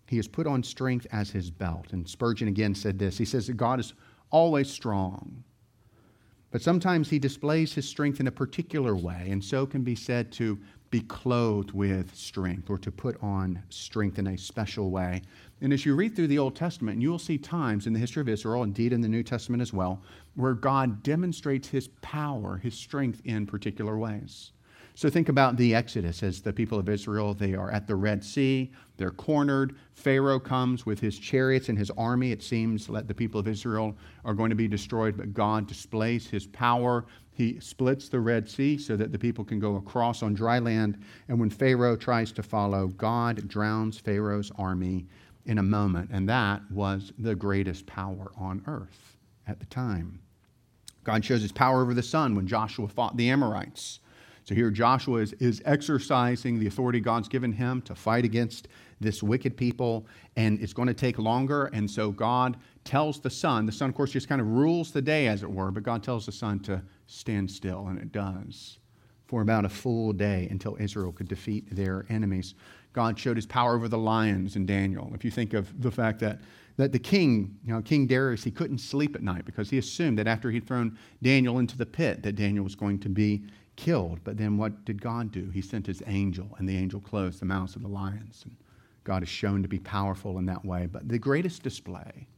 He 0.09 0.17
has 0.17 0.27
put 0.27 0.47
on 0.47 0.63
strength 0.63 1.07
as 1.13 1.31
his 1.31 1.51
belt. 1.51 1.93
And 1.93 2.09
Spurgeon 2.09 2.49
again 2.49 2.75
said 2.75 2.99
this 2.99 3.17
He 3.17 3.25
says 3.25 3.47
that 3.47 3.57
God 3.57 3.79
is 3.79 3.95
always 4.31 4.69
strong. 4.69 5.45
But 6.51 6.63
sometimes 6.63 7.11
he 7.11 7.19
displays 7.19 7.75
his 7.75 7.87
strength 7.87 8.21
in 8.21 8.27
a 8.27 8.33
particular 8.33 8.97
way, 8.97 9.29
and 9.31 9.45
so 9.45 9.67
can 9.67 9.83
be 9.83 9.95
said 9.95 10.33
to 10.33 10.59
be 10.91 11.01
clothed 11.01 11.73
with 11.73 12.15
strength 12.15 12.71
or 12.71 12.79
to 12.79 12.91
put 12.91 13.23
on 13.23 13.63
strength 13.69 14.19
in 14.19 14.29
a 14.29 14.39
special 14.39 14.91
way. 14.91 15.21
And 15.61 15.73
as 15.73 15.85
you 15.85 15.95
read 15.95 16.17
through 16.17 16.29
the 16.29 16.39
Old 16.39 16.57
Testament, 16.57 17.03
you 17.03 17.11
will 17.11 17.19
see 17.19 17.37
times 17.37 17.87
in 17.87 17.93
the 17.93 17.99
history 17.99 18.23
of 18.23 18.29
Israel, 18.29 18.63
indeed 18.63 18.95
in 18.95 19.03
the 19.03 19.09
New 19.09 19.23
Testament 19.23 19.61
as 19.61 19.75
well, 19.75 20.03
where 20.37 20.55
God 20.55 21.03
demonstrates 21.03 21.69
his 21.69 21.89
power, 22.01 22.57
his 22.57 22.75
strength 22.75 23.21
in 23.27 23.45
particular 23.45 23.99
ways. 23.99 24.53
So 24.95 25.11
think 25.11 25.29
about 25.29 25.57
the 25.57 25.75
Exodus 25.75 26.23
as 26.23 26.41
the 26.41 26.53
people 26.53 26.79
of 26.79 26.89
Israel, 26.89 27.35
they 27.35 27.55
are 27.55 27.71
at 27.71 27.87
the 27.87 27.95
Red 27.95 28.25
Sea, 28.25 28.73
they're 28.99 29.11
cornered. 29.13 29.77
Pharaoh 29.95 30.41
comes 30.41 30.85
with 30.85 31.01
his 31.01 31.19
chariots 31.19 31.69
and 31.69 31.79
his 31.79 31.91
army. 31.93 32.33
It 32.33 32.43
seems 32.43 32.87
that 32.89 33.09
the 33.09 33.15
people 33.15 33.41
of 33.41 33.49
Israel 33.49 33.97
are 34.25 34.35
going 34.35 34.51
to 34.51 34.57
be 34.57 34.69
destroyed, 34.69 35.17
but 35.17 35.33
God 35.33 35.67
displays 35.67 36.27
his 36.27 36.47
power. 36.49 37.07
He 37.31 37.61
splits 37.61 38.09
the 38.09 38.21
Red 38.21 38.49
Sea 38.49 38.77
so 38.77 38.97
that 38.97 39.13
the 39.13 39.19
people 39.19 39.45
can 39.45 39.61
go 39.61 39.77
across 39.77 40.23
on 40.23 40.35
dry 40.35 40.59
land. 40.59 41.01
And 41.29 41.39
when 41.39 41.49
Pharaoh 41.49 41.97
tries 41.97 42.33
to 42.33 42.43
follow, 42.43 42.89
God 42.89 43.47
drowns 43.49 43.99
Pharaoh's 43.99 44.51
army 44.59 45.07
in 45.47 45.59
a 45.59 45.63
moment. 45.63 46.11
And 46.13 46.29
that 46.29 46.61
was 46.71 47.13
the 47.19 47.37
greatest 47.37 47.87
power 47.87 48.33
on 48.37 48.63
earth 48.67 49.17
at 49.47 49.61
the 49.61 49.67
time. 49.67 50.19
God 51.05 51.25
shows 51.25 51.41
his 51.41 51.53
power 51.53 51.81
over 51.81 51.95
the 51.95 52.03
sun 52.03 52.35
when 52.35 52.47
Joshua 52.49 52.89
fought 52.89 53.17
the 53.17 53.31
Amorites. 53.31 54.01
So 54.49 54.55
here 54.55 54.71
Joshua 54.71 55.21
is, 55.21 55.35
is 55.35 55.61
exercising 55.67 56.59
the 56.59 56.67
authority 56.67 57.01
God's 57.01 57.29
given 57.29 57.53
him 57.53 57.83
to 57.83 57.95
fight 57.95 58.25
against 58.25 58.67
this 59.01 59.23
wicked 59.23 59.57
people, 59.57 60.07
and 60.37 60.61
it's 60.61 60.73
going 60.73 60.89
to 60.89 60.95
take 60.95 61.19
longer. 61.19 61.67
And 61.73 61.91
so 61.91 62.11
God 62.11 62.57
tells 62.85 63.21
the 63.21 63.31
sun, 63.31 63.67
the 63.67 63.73
sun, 63.73 63.91
of 63.91 63.95
course, 63.95 64.11
just 64.11 64.29
kind 64.29 64.41
of 64.41 64.47
rules 64.47 64.91
the 64.93 65.03
day, 65.03 65.29
as 65.29 65.43
it 65.43 65.51
were, 65.51 65.71
but 65.71 65.83
God 65.83 66.03
tells 66.03 66.27
the 66.27 66.33
sun 66.33 66.61
to 66.61 66.83
stand 67.07 67.51
still, 67.51 67.87
and 67.89 67.99
it 67.99 68.13
does 68.13 68.79
for 69.29 69.43
about 69.43 69.67
a 69.67 69.69
full 69.69 70.13
day 70.13 70.49
until 70.51 70.77
Israel 70.81 71.13
could 71.13 71.29
defeat 71.29 71.65
their 71.75 72.07
enemies. 72.09 72.55
God 72.95 73.19
showed 73.19 73.37
his 73.37 73.47
power 73.47 73.77
over 73.77 73.87
the 73.87 73.99
lions 73.99 74.57
in 74.57 74.65
Daniel. 74.65 75.13
If 75.15 75.25
you 75.25 75.31
think 75.31 75.53
of 75.53 75.83
the 75.83 75.91
fact 75.91 76.19
that, 76.21 76.41
that 76.79 76.93
the 76.93 76.99
king, 76.99 77.59
you 77.63 77.73
know, 77.73 77.83
King 77.83 78.07
Darius, 78.07 78.43
he 78.43 78.51
couldn't 78.51 78.79
sleep 78.79 79.15
at 79.15 79.23
night 79.23 79.45
because 79.45 79.69
he 79.69 79.77
assumed 79.77 80.19
that 80.19 80.27
after 80.27 80.51
he'd 80.51 80.67
thrown 80.67 80.99
Daniel 81.23 81.59
into 81.59 81.77
the 81.77 81.85
pit, 81.85 82.23
that 82.23 82.37
Daniel 82.37 82.65
was 82.65 82.75
going 82.75 82.99
to 83.01 83.11
be 83.11 83.45
killed. 83.77 84.19
But 84.25 84.39
then 84.39 84.57
what 84.57 84.87
did 84.87 85.01
God 85.01 85.31
do? 85.31 85.51
He 85.51 85.61
sent 85.61 85.87
his 85.87 86.03
angel, 86.07 86.49
and 86.59 86.67
the 86.67 86.77
angel 86.77 86.99
closed 86.99 87.41
the 87.41 87.45
mouths 87.45 87.77
of 87.77 87.83
the 87.83 87.89
lions. 87.89 88.45
And 88.45 88.57
God 89.09 89.23
is 89.23 89.29
shown 89.31 89.63
to 89.63 89.69
be 89.69 89.79
powerful 89.79 90.37
in 90.37 90.45
that 90.45 90.67
way. 90.67 90.85
But 90.85 91.09
the 91.09 91.19
greatest 91.19 91.63
display, 91.63 92.29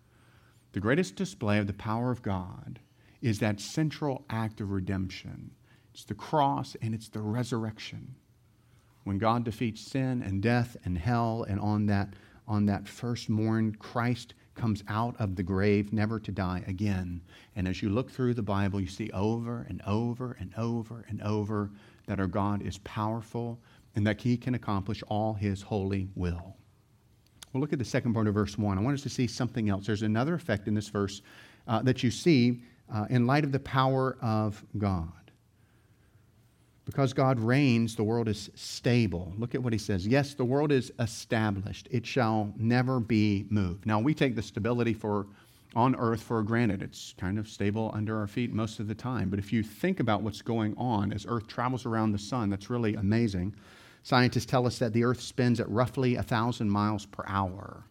the 0.70 0.78
greatest 0.78 1.16
display 1.16 1.58
of 1.58 1.66
the 1.66 1.72
power 1.72 2.12
of 2.12 2.22
God 2.22 2.78
is 3.20 3.40
that 3.40 3.58
central 3.58 4.24
act 4.30 4.60
of 4.60 4.70
redemption. 4.70 5.50
It's 5.92 6.04
the 6.04 6.14
cross 6.14 6.76
and 6.80 6.94
it's 6.94 7.08
the 7.08 7.22
resurrection. 7.22 8.14
When 9.02 9.18
God 9.18 9.42
defeats 9.42 9.80
sin 9.80 10.22
and 10.22 10.40
death 10.40 10.76
and 10.84 10.96
hell, 10.96 11.44
and 11.48 11.58
on 11.58 11.86
that, 11.86 12.14
on 12.46 12.66
that 12.66 12.86
first 12.86 13.28
morn, 13.28 13.74
Christ 13.74 14.34
comes 14.54 14.84
out 14.86 15.16
of 15.18 15.34
the 15.34 15.42
grave 15.42 15.92
never 15.92 16.20
to 16.20 16.30
die 16.30 16.62
again. 16.68 17.20
And 17.56 17.66
as 17.66 17.82
you 17.82 17.88
look 17.88 18.12
through 18.12 18.34
the 18.34 18.42
Bible, 18.42 18.80
you 18.80 18.86
see 18.86 19.10
over 19.10 19.66
and 19.68 19.82
over 19.88 20.36
and 20.38 20.54
over 20.56 21.04
and 21.08 21.20
over 21.22 21.72
that 22.06 22.20
our 22.20 22.28
God 22.28 22.62
is 22.62 22.78
powerful 22.78 23.58
and 23.96 24.06
that 24.06 24.20
he 24.20 24.36
can 24.36 24.54
accomplish 24.54 25.02
all 25.08 25.34
his 25.34 25.62
holy 25.62 26.10
will. 26.14 26.54
Well, 27.52 27.61
look 27.61 27.73
at 27.73 27.78
the 27.78 27.85
second 27.85 28.14
part 28.14 28.28
of 28.28 28.35
verse 28.35 28.57
1. 28.57 28.78
I 28.78 28.80
want 28.80 28.95
us 28.95 29.02
to 29.02 29.09
see 29.09 29.26
something 29.26 29.69
else. 29.69 29.87
There's 29.87 30.02
another 30.02 30.35
effect 30.35 30.69
in 30.69 30.75
this 30.75 30.88
verse 30.88 31.23
uh, 31.66 31.83
that 31.83 32.02
you 32.02 32.11
see 32.11 32.62
uh, 32.92 33.07
in 33.11 33.26
light 33.26 33.45
of 33.45 33.52
the 33.52 33.61
power 33.61 34.16
of 34.21 34.64
God. 34.78 35.12
Because 36.85 37.12
God 37.12 37.38
reigns, 37.38 37.95
the 37.95 38.02
world 38.02 38.26
is 38.26 38.50
stable. 38.54 39.33
Look 39.38 39.54
at 39.54 39.62
what 39.62 39.73
he 39.73 39.78
says. 39.78 40.07
Yes, 40.07 40.35
the 40.35 40.45
world 40.45 40.73
is 40.73 40.92
established, 40.99 41.88
it 41.90 42.04
shall 42.07 42.52
never 42.57 42.99
be 42.99 43.47
moved. 43.49 43.87
Now, 43.87 44.00
we 44.00 44.14
take 44.14 44.35
the 44.35 44.42
stability 44.42 44.95
for 44.95 45.26
on 45.75 45.95
earth 45.97 46.23
for 46.23 46.42
granted. 46.42 46.83
It's 46.83 47.14
kind 47.16 47.38
of 47.38 47.49
stable 47.49 47.90
under 47.95 48.19
our 48.19 48.26
feet 48.26 48.52
most 48.52 48.80
of 48.80 48.88
the 48.88 48.95
time. 48.95 49.30
But 49.30 49.38
if 49.38 49.52
you 49.52 49.62
think 49.62 50.00
about 50.00 50.23
what's 50.23 50.42
going 50.42 50.75
on 50.76 51.12
as 51.12 51.26
Earth 51.28 51.47
travels 51.47 51.87
around 51.87 52.12
the 52.12 52.19
sun, 52.19 52.50
that's 52.50 52.71
really 52.71 52.95
amazing. 52.95 53.54
Scientists 54.02 54.47
tell 54.47 54.66
us 54.66 54.78
that 54.78 54.92
the 54.92 55.04
Earth 55.04 55.21
spins 55.21 55.61
at 55.61 55.69
roughly 55.69 56.14
1,000 56.16 56.71
miles 56.71 57.07
per 57.07 57.25
hour, 57.26 57.85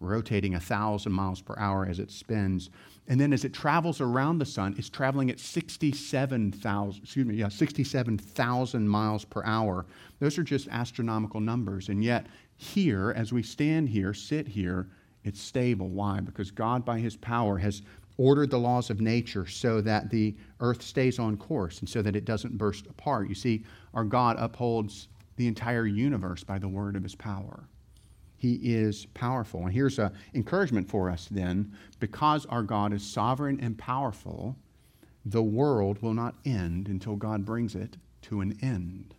rotating 0.00 0.52
1,000 0.52 1.12
miles 1.12 1.40
per 1.40 1.54
hour 1.58 1.86
as 1.86 1.98
it 1.98 2.10
spins. 2.10 2.70
And 3.08 3.20
then 3.20 3.32
as 3.32 3.44
it 3.44 3.52
travels 3.52 4.00
around 4.00 4.38
the 4.38 4.46
sun, 4.46 4.74
it's 4.76 4.88
traveling 4.88 5.30
at 5.30 5.40
67,000, 5.40 7.02
excuse 7.02 7.26
me, 7.26 7.36
yeah, 7.36 7.48
67,000 7.48 8.88
miles 8.88 9.24
per 9.24 9.42
hour. 9.44 9.86
Those 10.18 10.38
are 10.38 10.42
just 10.42 10.68
astronomical 10.68 11.40
numbers. 11.40 11.88
And 11.88 12.02
yet, 12.02 12.26
here, 12.56 13.12
as 13.16 13.32
we 13.32 13.42
stand 13.42 13.88
here, 13.88 14.14
sit 14.14 14.48
here, 14.48 14.88
it's 15.24 15.40
stable. 15.40 15.88
Why? 15.88 16.20
Because 16.20 16.50
God, 16.50 16.84
by 16.84 16.98
his 16.98 17.16
power, 17.16 17.58
has 17.58 17.82
ordered 18.18 18.50
the 18.50 18.58
laws 18.58 18.90
of 18.90 19.00
nature 19.00 19.46
so 19.46 19.80
that 19.80 20.10
the 20.10 20.36
earth 20.60 20.82
stays 20.82 21.18
on 21.18 21.36
course 21.36 21.80
and 21.80 21.88
so 21.88 22.02
that 22.02 22.14
it 22.14 22.24
doesn't 22.24 22.58
burst 22.58 22.86
apart. 22.86 23.28
You 23.28 23.34
see, 23.34 23.64
our 23.94 24.04
God 24.04 24.36
upholds 24.38 25.08
the 25.36 25.46
entire 25.46 25.86
universe 25.86 26.44
by 26.44 26.58
the 26.58 26.68
word 26.68 26.96
of 26.96 27.02
his 27.02 27.14
power. 27.14 27.68
He 28.36 28.54
is 28.54 29.06
powerful. 29.14 29.62
And 29.62 29.72
here's 29.72 29.98
an 29.98 30.10
encouragement 30.34 30.88
for 30.88 31.08
us 31.08 31.28
then 31.30 31.72
because 32.00 32.44
our 32.46 32.62
God 32.62 32.92
is 32.92 33.02
sovereign 33.04 33.60
and 33.60 33.78
powerful, 33.78 34.56
the 35.24 35.42
world 35.42 36.02
will 36.02 36.14
not 36.14 36.34
end 36.44 36.88
until 36.88 37.14
God 37.14 37.44
brings 37.44 37.76
it 37.76 37.96
to 38.22 38.40
an 38.40 38.58
end. 38.60 39.14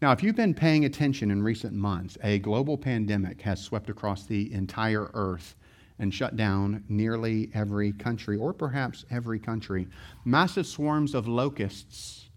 Now, 0.00 0.12
if 0.12 0.22
you've 0.22 0.36
been 0.36 0.54
paying 0.54 0.86
attention 0.86 1.30
in 1.30 1.42
recent 1.42 1.74
months, 1.74 2.16
a 2.22 2.38
global 2.38 2.78
pandemic 2.78 3.42
has 3.42 3.60
swept 3.60 3.90
across 3.90 4.24
the 4.24 4.50
entire 4.52 5.10
earth 5.12 5.56
and 5.98 6.14
shut 6.14 6.36
down 6.36 6.82
nearly 6.88 7.50
every 7.52 7.92
country, 7.92 8.38
or 8.38 8.54
perhaps 8.54 9.04
every 9.10 9.38
country. 9.38 9.86
Massive 10.24 10.66
swarms 10.66 11.14
of 11.14 11.28
locusts 11.28 12.29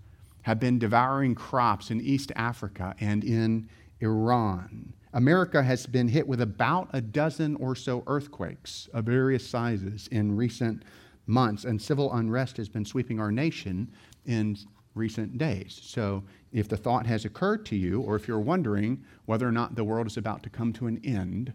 have 0.43 0.59
been 0.59 0.79
devouring 0.79 1.35
crops 1.35 1.91
in 1.91 1.99
East 1.99 2.31
Africa 2.35 2.95
and 2.99 3.23
in 3.23 3.69
Iran. 3.99 4.93
America 5.13 5.61
has 5.61 5.85
been 5.85 6.07
hit 6.07 6.27
with 6.27 6.41
about 6.41 6.89
a 6.91 7.01
dozen 7.01 7.55
or 7.57 7.75
so 7.75 8.03
earthquakes 8.07 8.89
of 8.93 9.05
various 9.05 9.47
sizes 9.47 10.07
in 10.07 10.35
recent 10.35 10.83
months, 11.27 11.65
and 11.65 11.81
civil 11.81 12.11
unrest 12.13 12.57
has 12.57 12.67
been 12.67 12.83
sweeping 12.85 13.19
our 13.19 13.31
nation 13.31 13.91
in 14.25 14.57
recent 14.95 15.37
days. 15.37 15.79
So, 15.83 16.23
if 16.51 16.67
the 16.67 16.77
thought 16.77 17.05
has 17.05 17.25
occurred 17.25 17.65
to 17.67 17.75
you, 17.75 18.01
or 18.01 18.15
if 18.15 18.27
you're 18.27 18.39
wondering 18.39 19.03
whether 19.25 19.47
or 19.47 19.51
not 19.51 19.75
the 19.75 19.83
world 19.83 20.07
is 20.07 20.17
about 20.17 20.43
to 20.43 20.49
come 20.49 20.73
to 20.73 20.87
an 20.87 20.99
end, 21.03 21.53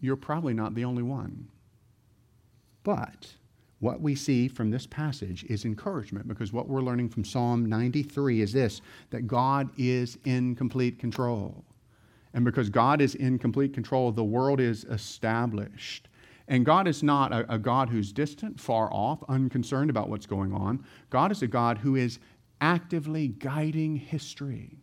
you're 0.00 0.16
probably 0.16 0.54
not 0.54 0.74
the 0.74 0.84
only 0.84 1.02
one. 1.02 1.48
But 2.82 3.34
what 3.82 4.00
we 4.00 4.14
see 4.14 4.46
from 4.46 4.70
this 4.70 4.86
passage 4.86 5.42
is 5.48 5.64
encouragement 5.64 6.28
because 6.28 6.52
what 6.52 6.68
we're 6.68 6.82
learning 6.82 7.08
from 7.08 7.24
Psalm 7.24 7.66
93 7.66 8.40
is 8.40 8.52
this 8.52 8.80
that 9.10 9.26
God 9.26 9.68
is 9.76 10.16
in 10.24 10.54
complete 10.54 11.00
control. 11.00 11.64
And 12.32 12.44
because 12.44 12.70
God 12.70 13.00
is 13.00 13.16
in 13.16 13.40
complete 13.40 13.74
control, 13.74 14.12
the 14.12 14.22
world 14.22 14.60
is 14.60 14.84
established. 14.84 16.08
And 16.46 16.64
God 16.64 16.86
is 16.86 17.02
not 17.02 17.32
a, 17.32 17.54
a, 17.54 17.58
God 17.58 17.90
who's 17.90 18.12
distant, 18.12 18.60
far 18.60 18.88
off, 18.92 19.24
unconcerned 19.28 19.90
about 19.90 20.08
what's 20.08 20.26
going 20.26 20.52
on. 20.52 20.84
God 21.10 21.32
is 21.32 21.42
a 21.42 21.48
God 21.48 21.78
who 21.78 21.96
is 21.96 22.20
actively 22.60 23.28
guiding 23.28 23.96
history. 23.96 24.78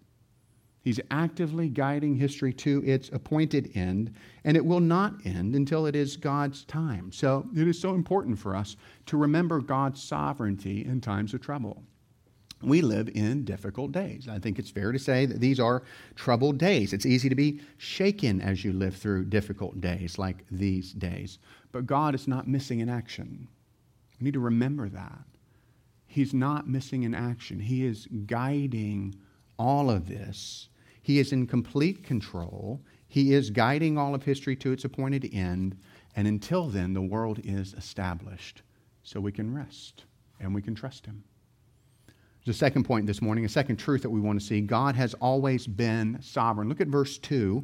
He's 0.82 1.00
actively 1.12 1.70
guiding 1.70 2.16
history 2.16 2.54
to 2.54 2.84
its 2.86 3.10
appointed 3.10 3.72
end, 3.76 4.14
and 4.44 4.56
it 4.56 4.66
will 4.66 4.80
not 4.80 5.26
end 5.26 5.56
until 5.56 5.86
it 5.86 5.96
is 5.96 6.16
God's 6.16 6.64
time. 6.64 7.12
So 7.12 7.48
it 7.56 7.68
is 7.68 7.80
so 7.80 7.96
important 7.96 8.40
for 8.40 8.56
us 8.56 8.78
to 9.08 9.18
remember 9.18 9.60
God's 9.60 10.02
sovereignty 10.02 10.86
in 10.86 11.02
times 11.02 11.34
of 11.34 11.42
trouble 11.42 11.84
we 12.62 12.82
live 12.82 13.10
in 13.14 13.46
difficult 13.46 13.92
days. 13.92 14.28
I 14.28 14.40
think 14.40 14.60
it's 14.60 14.70
fair 14.70 14.92
to 14.92 15.00
say 15.00 15.26
that 15.26 15.40
these 15.40 15.60
are 15.60 15.84
troubled 16.16 16.58
days. 16.58 16.94
It's 16.94 17.06
easy 17.06 17.30
to 17.30 17.36
be 17.36 17.62
shaken 17.78 18.42
as 18.42 18.66
you 18.66 18.74
live 18.74 18.96
through 18.96 19.26
difficult 19.26 19.80
days 19.80 20.18
like 20.18 20.46
these 20.52 20.92
days. 20.94 21.40
But 21.72 21.86
God 21.86 22.16
is 22.16 22.28
not 22.28 22.48
missing 22.48 22.80
in 22.80 22.90
action. 22.90 23.48
We 24.20 24.26
need 24.26 24.34
to 24.34 24.40
remember 24.40 24.90
that. 24.90 25.26
He's 26.08 26.34
not 26.34 26.68
missing 26.68 27.04
in 27.04 27.14
action. 27.14 27.60
He 27.60 27.86
is 27.86 28.08
guiding 28.26 29.16
all 29.58 29.90
of 29.90 30.08
this. 30.08 30.69
He 31.01 31.20
is 31.20 31.32
in 31.32 31.48
complete 31.48 32.03
control. 32.03 32.82
He 33.08 33.34
is 33.34 33.50
guiding 33.50 33.98
all 33.98 34.13
of 34.13 34.24
history 34.24 34.56
to 34.58 34.72
its 34.72 34.86
appointed 34.86 35.29
end. 35.34 35.77
And 36.15 36.27
until 36.27 36.68
then, 36.68 36.94
the 36.94 37.01
world 37.01 37.39
is 37.44 37.74
established. 37.74 38.62
So 39.03 39.20
we 39.20 39.32
can 39.32 39.53
rest 39.53 40.06
and 40.39 40.53
we 40.53 40.62
can 40.62 40.75
trust 40.75 41.06
Him. 41.06 41.24
A 42.50 42.53
second 42.53 42.84
point 42.86 43.06
this 43.06 43.22
morning, 43.22 43.46
a 43.46 43.50
second 43.50 43.77
truth 43.77 44.01
that 44.01 44.10
we 44.10 44.20
want 44.20 44.39
to 44.39 44.46
see. 44.46 44.60
God 44.60 44.96
has 44.96 45.13
always 45.15 45.68
been 45.68 46.18
sovereign. 46.20 46.68
Look 46.68 46.82
at 46.82 46.88
verse 46.88 47.20
2. 47.20 47.63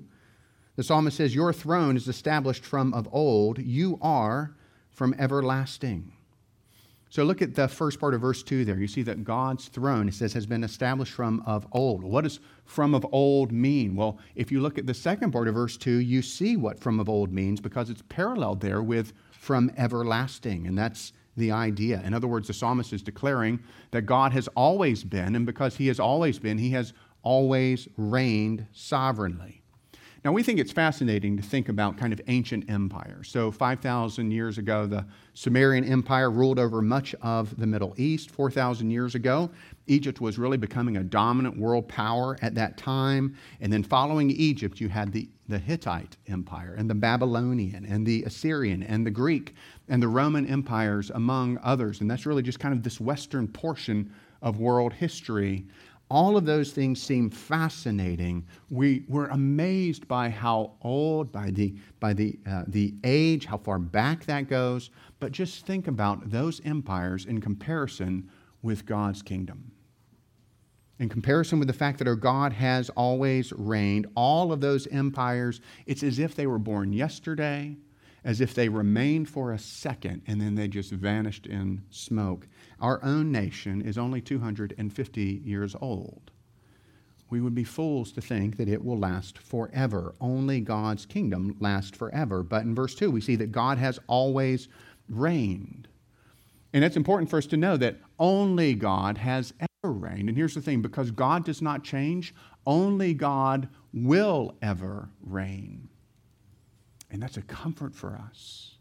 The 0.76 0.84
psalmist 0.84 1.18
says, 1.18 1.34
Your 1.34 1.52
throne 1.52 1.98
is 1.98 2.08
established 2.08 2.64
from 2.64 2.94
of 2.94 3.10
old, 3.12 3.58
you 3.58 3.98
are 4.00 4.56
from 4.92 5.16
everlasting. 5.18 6.14
So 7.16 7.24
look 7.24 7.42
at 7.42 7.56
the 7.56 7.70
first 7.70 7.98
part 7.98 8.14
of 8.14 8.20
verse 8.20 8.44
2 8.44 8.66
there. 8.66 8.78
You 8.78 8.90
see 8.90 9.02
that 9.04 9.24
God's 9.24 9.70
throne, 9.70 10.10
it 10.10 10.14
says, 10.14 10.34
has 10.34 10.46
been 10.46 10.66
established 10.66 11.14
from 11.14 11.42
of 11.46 11.66
old. 11.72 12.04
What 12.04 12.26
does 12.26 12.42
from 12.66 12.94
of 12.94 13.08
old 13.14 13.54
mean? 13.54 13.96
Well, 13.96 14.20
if 14.36 14.52
you 14.52 14.60
look 14.60 14.78
at 14.78 14.86
the 14.86 14.94
second 14.94 15.32
part 15.32 15.48
of 15.48 15.54
verse 15.54 15.78
2, 15.78 16.00
you 16.00 16.22
see 16.22 16.58
what 16.58 16.78
from 16.78 17.00
of 17.00 17.08
old 17.08 17.32
means 17.32 17.62
because 17.62 17.90
it's 17.90 18.04
paralleled 18.10 18.60
there 18.60 18.84
with 18.84 19.14
from 19.32 19.72
everlasting. 19.78 20.68
And 20.68 20.78
that's 20.78 21.14
the 21.38 21.52
idea. 21.52 22.02
In 22.04 22.14
other 22.14 22.28
words, 22.28 22.48
the 22.48 22.54
psalmist 22.54 22.92
is 22.92 23.02
declaring 23.02 23.62
that 23.92 24.02
God 24.02 24.34
has 24.34 24.50
always 24.50 25.06
been, 25.06 25.38
and 25.38 25.46
because 25.46 25.78
he 25.78 25.88
has 25.88 26.02
always 26.02 26.38
been, 26.38 26.58
he 26.58 26.72
has 26.72 26.92
always 27.24 27.88
reigned 27.96 28.68
sovereignly. 28.74 29.62
Now, 30.26 30.32
we 30.32 30.42
think 30.42 30.60
it's 30.60 30.72
fascinating 30.72 31.38
to 31.38 31.44
think 31.44 31.70
about 31.70 32.00
kind 32.00 32.12
of 32.12 32.20
ancient 32.26 32.68
empires. 32.68 33.30
So, 33.30 33.52
5,000 33.52 34.32
years 34.32 34.58
ago, 34.58 34.88
the 34.88 35.06
Sumerian 35.36 35.84
Empire 35.84 36.32
ruled 36.32 36.58
over 36.58 36.82
much 36.82 37.14
of 37.22 37.56
the 37.60 37.68
Middle 37.68 37.94
East. 37.96 38.32
4,000 38.32 38.90
years 38.90 39.14
ago, 39.14 39.52
Egypt 39.86 40.22
was 40.22 40.40
really 40.40 40.58
becoming 40.58 40.98
a 40.98 41.04
dominant 41.04 41.60
world 41.60 41.88
power 41.88 42.40
at 42.42 42.56
that 42.56 42.76
time. 42.76 43.36
And 43.62 43.72
then, 43.72 43.84
following 43.84 44.32
Egypt, 44.32 44.82
you 44.82 44.90
had 44.90 45.12
the, 45.12 45.30
the 45.48 45.60
Hittite 45.60 46.18
Empire, 46.28 46.74
and 46.76 46.90
the 46.90 46.96
Babylonian, 46.96 47.86
and 47.86 48.04
the 48.04 48.24
Assyrian, 48.24 48.82
and 48.82 49.06
the 49.06 49.12
Greek, 49.12 49.54
and 49.90 50.02
the 50.02 50.08
Roman 50.08 50.48
empires, 50.48 51.12
among 51.12 51.60
others. 51.62 52.02
And 52.02 52.10
that's 52.10 52.26
really 52.26 52.42
just 52.42 52.60
kind 52.60 52.74
of 52.74 52.82
this 52.82 53.00
Western 53.00 53.48
portion 53.48 54.12
of 54.42 54.60
world 54.60 54.94
history 54.94 55.66
all 56.10 56.38
of 56.38 56.46
those 56.46 56.72
things 56.72 57.02
seem 57.02 57.30
fascinating. 57.30 58.46
We, 58.70 59.06
we're 59.08 59.28
amazed 59.30 60.08
by 60.08 60.30
how 60.30 60.74
old, 60.82 61.32
by, 61.32 61.50
the, 61.50 61.76
by 62.00 62.14
the, 62.14 62.38
uh, 62.48 62.64
the 62.68 62.94
age, 63.04 63.46
how 63.46 63.58
far 63.58 63.80
back 63.80 64.26
that 64.26 64.48
goes. 64.48 64.92
But 65.20 65.32
just 65.32 65.66
think 65.66 65.88
about 65.88 66.30
those 66.30 66.62
empires 66.64 67.26
in 67.26 67.42
comparison 67.42 68.30
with 68.62 68.86
God's 68.86 69.22
kingdom. 69.22 69.72
In 71.00 71.10
comparison 71.10 71.60
with 71.60 71.68
the 71.68 71.74
fact 71.74 71.98
that 72.00 72.08
our 72.08 72.16
God 72.16 72.54
has 72.54 72.90
always 72.92 73.52
reigned, 73.52 74.08
all 74.16 74.54
of 74.54 74.62
those 74.62 74.88
empires, 74.88 75.60
it's 75.88 76.04
as 76.04 76.20
if 76.20 76.36
they 76.36 76.48
were 76.48 76.60
born 76.60 76.94
yesterday, 76.94 77.76
as 78.26 78.42
if 78.42 78.56
they 78.56 78.68
remained 78.68 79.30
for 79.30 79.54
a 79.54 79.60
second 79.60 80.24
and 80.26 80.42
then 80.42 80.56
they 80.56 80.68
just 80.68 80.92
vanished 80.92 81.46
in 81.46 81.84
smoke. 81.92 82.48
Our 82.82 83.02
own 83.04 83.32
nation 83.32 83.82
is 83.82 84.00
only 84.00 84.20
250 84.20 85.22
years 85.22 85.76
old. 85.80 86.32
We 87.30 87.40
would 87.40 87.56
be 87.56 87.64
fools 87.64 88.12
to 88.14 88.22
think 88.22 88.58
that 88.58 88.68
it 88.68 88.84
will 88.84 88.98
last 88.98 89.38
forever. 89.38 90.16
Only 90.20 90.60
God's 90.60 91.06
kingdom 91.06 91.56
lasts 91.60 91.96
forever. 91.96 92.44
But 92.44 92.64
in 92.64 92.76
verse 92.76 92.96
2, 92.96 93.12
we 93.12 93.22
see 93.22 93.36
that 93.38 93.52
God 93.52 93.78
has 93.78 94.00
always 94.08 94.68
reigned. 95.08 95.88
And 96.74 96.84
it's 96.84 96.98
important 96.98 97.30
for 97.30 97.38
us 97.38 97.46
to 97.48 97.58
know 97.58 97.78
that 97.78 97.98
only 98.20 98.74
God 98.74 99.18
has 99.20 99.54
ever 99.60 99.94
reigned. 99.94 100.30
And 100.30 100.38
here's 100.38 100.56
the 100.56 100.62
thing 100.62 100.82
because 100.82 101.12
God 101.12 101.46
does 101.46 101.62
not 101.62 101.84
change, 101.84 102.34
only 102.66 103.14
God 103.14 103.70
will 103.94 104.56
ever 104.62 105.10
reign. 105.22 105.90
And 107.16 107.24
that's 107.24 107.38
a 107.38 107.44
comfort 107.44 107.96
for 107.96 108.18
us. 108.28 108.76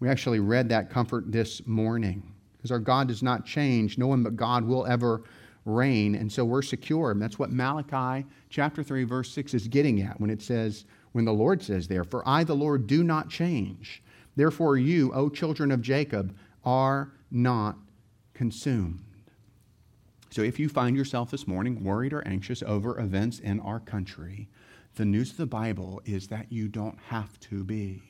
We 0.00 0.08
actually 0.08 0.40
read 0.40 0.70
that 0.70 0.88
comfort 0.88 1.30
this 1.30 1.66
morning 1.66 2.32
because 2.56 2.70
our 2.70 2.78
God 2.78 3.08
does 3.08 3.22
not 3.22 3.44
change. 3.44 3.98
No 3.98 4.06
one 4.06 4.22
but 4.22 4.36
God 4.36 4.64
will 4.64 4.86
ever 4.86 5.22
reign, 5.66 6.14
and 6.14 6.32
so 6.32 6.46
we're 6.46 6.62
secure. 6.62 7.10
And 7.10 7.20
that's 7.20 7.38
what 7.38 7.52
Malachi 7.52 8.26
chapter 8.48 8.82
3, 8.82 9.04
verse 9.04 9.30
6 9.32 9.52
is 9.52 9.68
getting 9.68 10.00
at 10.00 10.18
when 10.18 10.30
it 10.30 10.40
says, 10.40 10.86
when 11.12 11.26
the 11.26 11.32
Lord 11.34 11.62
says 11.62 11.86
there, 11.86 12.04
For 12.04 12.26
I, 12.26 12.42
the 12.42 12.56
Lord, 12.56 12.86
do 12.86 13.04
not 13.04 13.28
change. 13.28 14.02
Therefore, 14.34 14.78
you, 14.78 15.12
O 15.12 15.28
children 15.28 15.70
of 15.70 15.82
Jacob, 15.82 16.34
are 16.64 17.12
not 17.30 17.76
consumed. 18.32 19.04
So 20.30 20.40
if 20.40 20.58
you 20.58 20.70
find 20.70 20.96
yourself 20.96 21.30
this 21.30 21.46
morning 21.46 21.84
worried 21.84 22.14
or 22.14 22.26
anxious 22.26 22.62
over 22.62 22.98
events 22.98 23.40
in 23.40 23.60
our 23.60 23.78
country, 23.78 24.48
the 24.94 25.04
news 25.04 25.30
of 25.30 25.36
the 25.36 25.46
Bible 25.46 26.00
is 26.04 26.28
that 26.28 26.50
you 26.50 26.68
don't 26.68 26.98
have 27.08 27.38
to 27.40 27.64
be. 27.64 28.02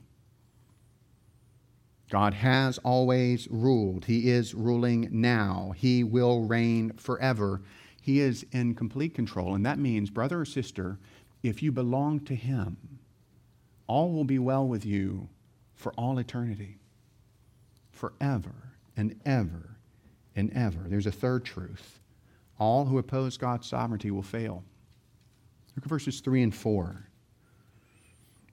God 2.10 2.34
has 2.34 2.78
always 2.78 3.48
ruled. 3.50 4.04
He 4.04 4.28
is 4.30 4.54
ruling 4.54 5.08
now. 5.10 5.72
He 5.76 6.04
will 6.04 6.42
reign 6.42 6.92
forever. 6.96 7.62
He 8.00 8.20
is 8.20 8.44
in 8.52 8.74
complete 8.74 9.14
control. 9.14 9.54
And 9.54 9.64
that 9.64 9.78
means, 9.78 10.10
brother 10.10 10.40
or 10.40 10.44
sister, 10.44 10.98
if 11.42 11.62
you 11.62 11.72
belong 11.72 12.20
to 12.20 12.34
Him, 12.34 12.76
all 13.86 14.12
will 14.12 14.24
be 14.24 14.38
well 14.38 14.66
with 14.66 14.84
you 14.84 15.28
for 15.74 15.92
all 15.94 16.18
eternity, 16.18 16.78
forever 17.90 18.54
and 18.96 19.18
ever 19.24 19.76
and 20.36 20.52
ever. 20.52 20.80
There's 20.86 21.06
a 21.06 21.12
third 21.12 21.44
truth 21.44 22.00
all 22.58 22.84
who 22.84 22.98
oppose 22.98 23.36
God's 23.36 23.66
sovereignty 23.66 24.10
will 24.10 24.22
fail. 24.22 24.62
Look 25.76 25.84
at 25.84 25.88
verses 25.88 26.20
3 26.20 26.42
and 26.42 26.54
4. 26.54 27.08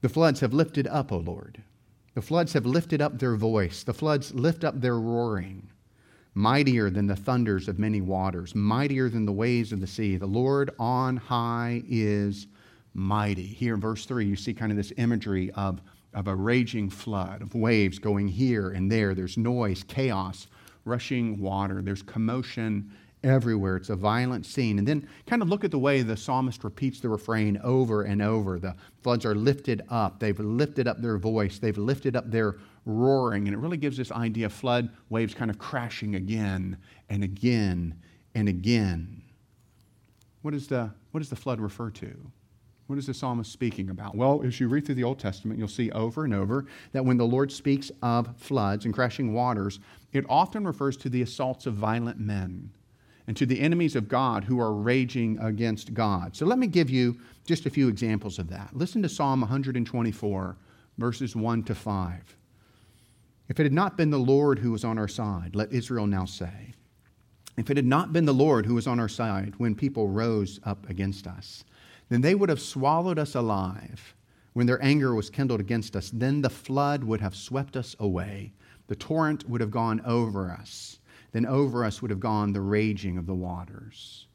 The 0.02 0.10
floods 0.10 0.40
have 0.40 0.54
lifted 0.54 0.88
up, 0.88 1.12
O 1.12 1.18
Lord. 1.18 1.62
The 2.14 2.22
floods 2.22 2.54
have 2.54 2.66
lifted 2.66 3.02
up 3.02 3.20
their 3.20 3.36
voice. 3.36 3.84
The 3.84 3.94
floods 3.94 4.34
lift 4.34 4.64
up 4.64 4.82
their 4.82 5.00
roaring. 5.00 5.70
Mightier 6.34 6.90
than 6.90 7.08
the 7.08 7.16
thunders 7.16 7.68
of 7.68 7.78
many 7.78 8.02
waters, 8.02 8.56
mightier 8.56 9.10
than 9.10 9.26
the 9.26 9.32
waves 9.32 9.72
of 9.72 9.82
the 9.82 9.88
sea. 9.88 10.18
The 10.18 10.26
Lord 10.26 10.72
on 10.80 11.18
high 11.18 11.84
is 11.88 12.48
mighty. 12.94 13.46
Here 13.46 13.76
in 13.76 13.82
verse 13.82 14.06
3, 14.06 14.26
you 14.26 14.36
see 14.36 14.54
kind 14.54 14.72
of 14.72 14.78
this 14.78 14.94
imagery 14.98 15.52
of, 15.52 15.82
of 16.14 16.28
a 16.28 16.36
raging 16.36 16.90
flood, 16.90 17.42
of 17.42 17.54
waves 17.54 18.00
going 18.00 18.28
here 18.28 18.72
and 18.72 18.92
there. 18.92 19.14
There's 19.14 19.38
noise, 19.38 19.84
chaos, 19.84 20.48
rushing 20.86 21.40
water, 21.40 21.82
there's 21.82 22.02
commotion 22.02 22.92
everywhere. 23.24 23.78
It's 23.78 23.90
a 23.90 23.96
violent 23.96 24.46
scene. 24.46 24.80
And 24.80 24.88
then 24.88 25.08
kind 25.28 25.42
of 25.42 25.50
look 25.50 25.64
at 25.64 25.72
the 25.72 25.80
way 25.80 26.02
the 26.02 26.18
psalmist 26.18 26.64
repeats 26.64 27.00
the 27.00 27.10
refrain 27.10 27.60
over 27.64 28.04
and 28.04 28.22
over. 28.22 28.60
The 28.60 28.76
floods 29.02 29.26
are 29.26 29.36
lifted 29.36 29.84
up, 29.90 30.20
they've 30.20 30.40
lifted 30.40 30.88
up 30.88 31.02
their 31.02 31.18
voice, 31.18 31.60
they've 31.60 31.78
lifted 31.78 32.16
up 32.16 32.32
their 32.32 32.58
roaring. 32.86 33.48
And 33.48 33.54
it 33.54 33.60
really 33.60 33.78
gives 33.78 33.98
this 33.98 34.12
idea 34.12 34.48
of 34.48 34.54
flood 34.54 34.90
waves 35.10 35.34
kind 35.34 35.52
of 35.52 35.60
crashing 35.60 36.16
again 36.16 36.78
and 37.10 37.24
again 37.24 37.96
and 38.34 38.50
again. 38.50 39.22
What, 40.42 40.54
is 40.54 40.68
the, 40.68 40.92
what 41.12 41.20
does 41.20 41.30
the 41.30 41.36
flood 41.36 41.60
refer 41.60 41.92
to? 41.92 42.32
What 42.88 42.98
is 42.98 43.08
the 43.08 43.14
psalmist 43.14 43.52
speaking 43.52 43.90
about? 43.90 44.16
Well, 44.16 44.42
as 44.44 44.60
you 44.60 44.68
read 44.68 44.86
through 44.86 44.96
the 44.96 45.04
Old 45.04 45.20
Testament, 45.20 45.58
you'll 45.58 45.70
see 45.70 45.92
over 45.92 46.26
and 46.26 46.34
over 46.34 46.66
that 46.92 47.06
when 47.06 47.16
the 47.16 47.26
Lord 47.26 47.52
speaks 47.52 47.90
of 48.02 48.36
floods 48.36 48.84
and 48.84 48.94
crashing 48.94 49.34
waters, 49.34 49.80
it 50.12 50.26
often 50.28 50.66
refers 50.66 50.98
to 50.98 51.10
the 51.10 51.22
assaults 51.22 51.68
of 51.68 51.76
violent 51.76 52.20
men 52.20 52.72
and 53.28 53.38
to 53.38 53.46
the 53.46 53.60
enemies 53.60 53.96
of 53.96 54.08
God 54.08 54.44
who 54.44 54.60
are 54.60 54.74
raging 54.74 55.38
against 55.40 55.94
God. 55.94 56.36
So 56.36 56.46
let 56.46 56.60
me 56.60 56.68
give 56.68 56.90
you 56.90 57.18
just 57.46 57.66
a 57.66 57.70
few 57.70 57.88
examples 57.88 58.40
of 58.40 58.50
that. 58.50 58.70
Listen 58.74 59.02
to 59.04 59.10
Psalm 59.10 59.42
124, 59.42 60.58
verses 60.98 61.36
1 61.36 61.64
to 61.64 61.76
5. 61.76 62.38
If 63.50 63.60
it 63.60 63.64
had 63.64 63.74
not 63.74 63.98
been 63.98 64.12
the 64.12 64.18
Lord 64.18 64.60
who 64.60 64.72
was 64.72 64.84
on 64.84 64.98
our 64.98 65.08
side, 65.08 65.56
let 65.56 65.72
Israel 65.72 66.08
now 66.08 66.26
say, 66.26 66.74
if 67.58 67.70
it 67.70 67.78
had 67.78 67.86
not 67.86 68.14
been 68.14 68.26
the 68.26 68.34
Lord 68.34 68.66
who 68.66 68.76
was 68.76 68.88
on 68.88 69.00
our 69.00 69.10
side 69.10 69.56
when 69.58 69.76
people 69.76 70.08
rose 70.08 70.60
up 70.64 70.90
against 70.90 71.28
us, 71.28 71.64
then 72.10 72.22
they 72.22 72.34
would 72.34 72.50
have 72.50 72.62
swallowed 72.62 73.20
us 73.20 73.36
alive. 73.36 74.16
When 74.54 74.68
their 74.68 74.82
anger 74.84 75.14
was 75.14 75.30
kindled 75.30 75.60
against 75.60 75.96
us, 75.96 76.10
then 76.12 76.42
the 76.42 76.50
flood 76.50 77.04
would 77.04 77.22
have 77.22 77.36
swept 77.36 77.76
us 77.76 77.96
away. 78.00 78.54
The 78.88 78.96
torrent 78.96 79.48
would 79.50 79.62
have 79.62 79.72
gone 79.72 80.02
over 80.06 80.50
us 80.50 81.00
then 81.32 81.46
over 81.46 81.86
us 81.86 82.02
would 82.02 82.12
have 82.12 82.20
gone 82.20 82.54
the 82.54 82.62
raging 82.62 83.18
of 83.18 83.26
the 83.26 83.36
waters. 83.36 84.28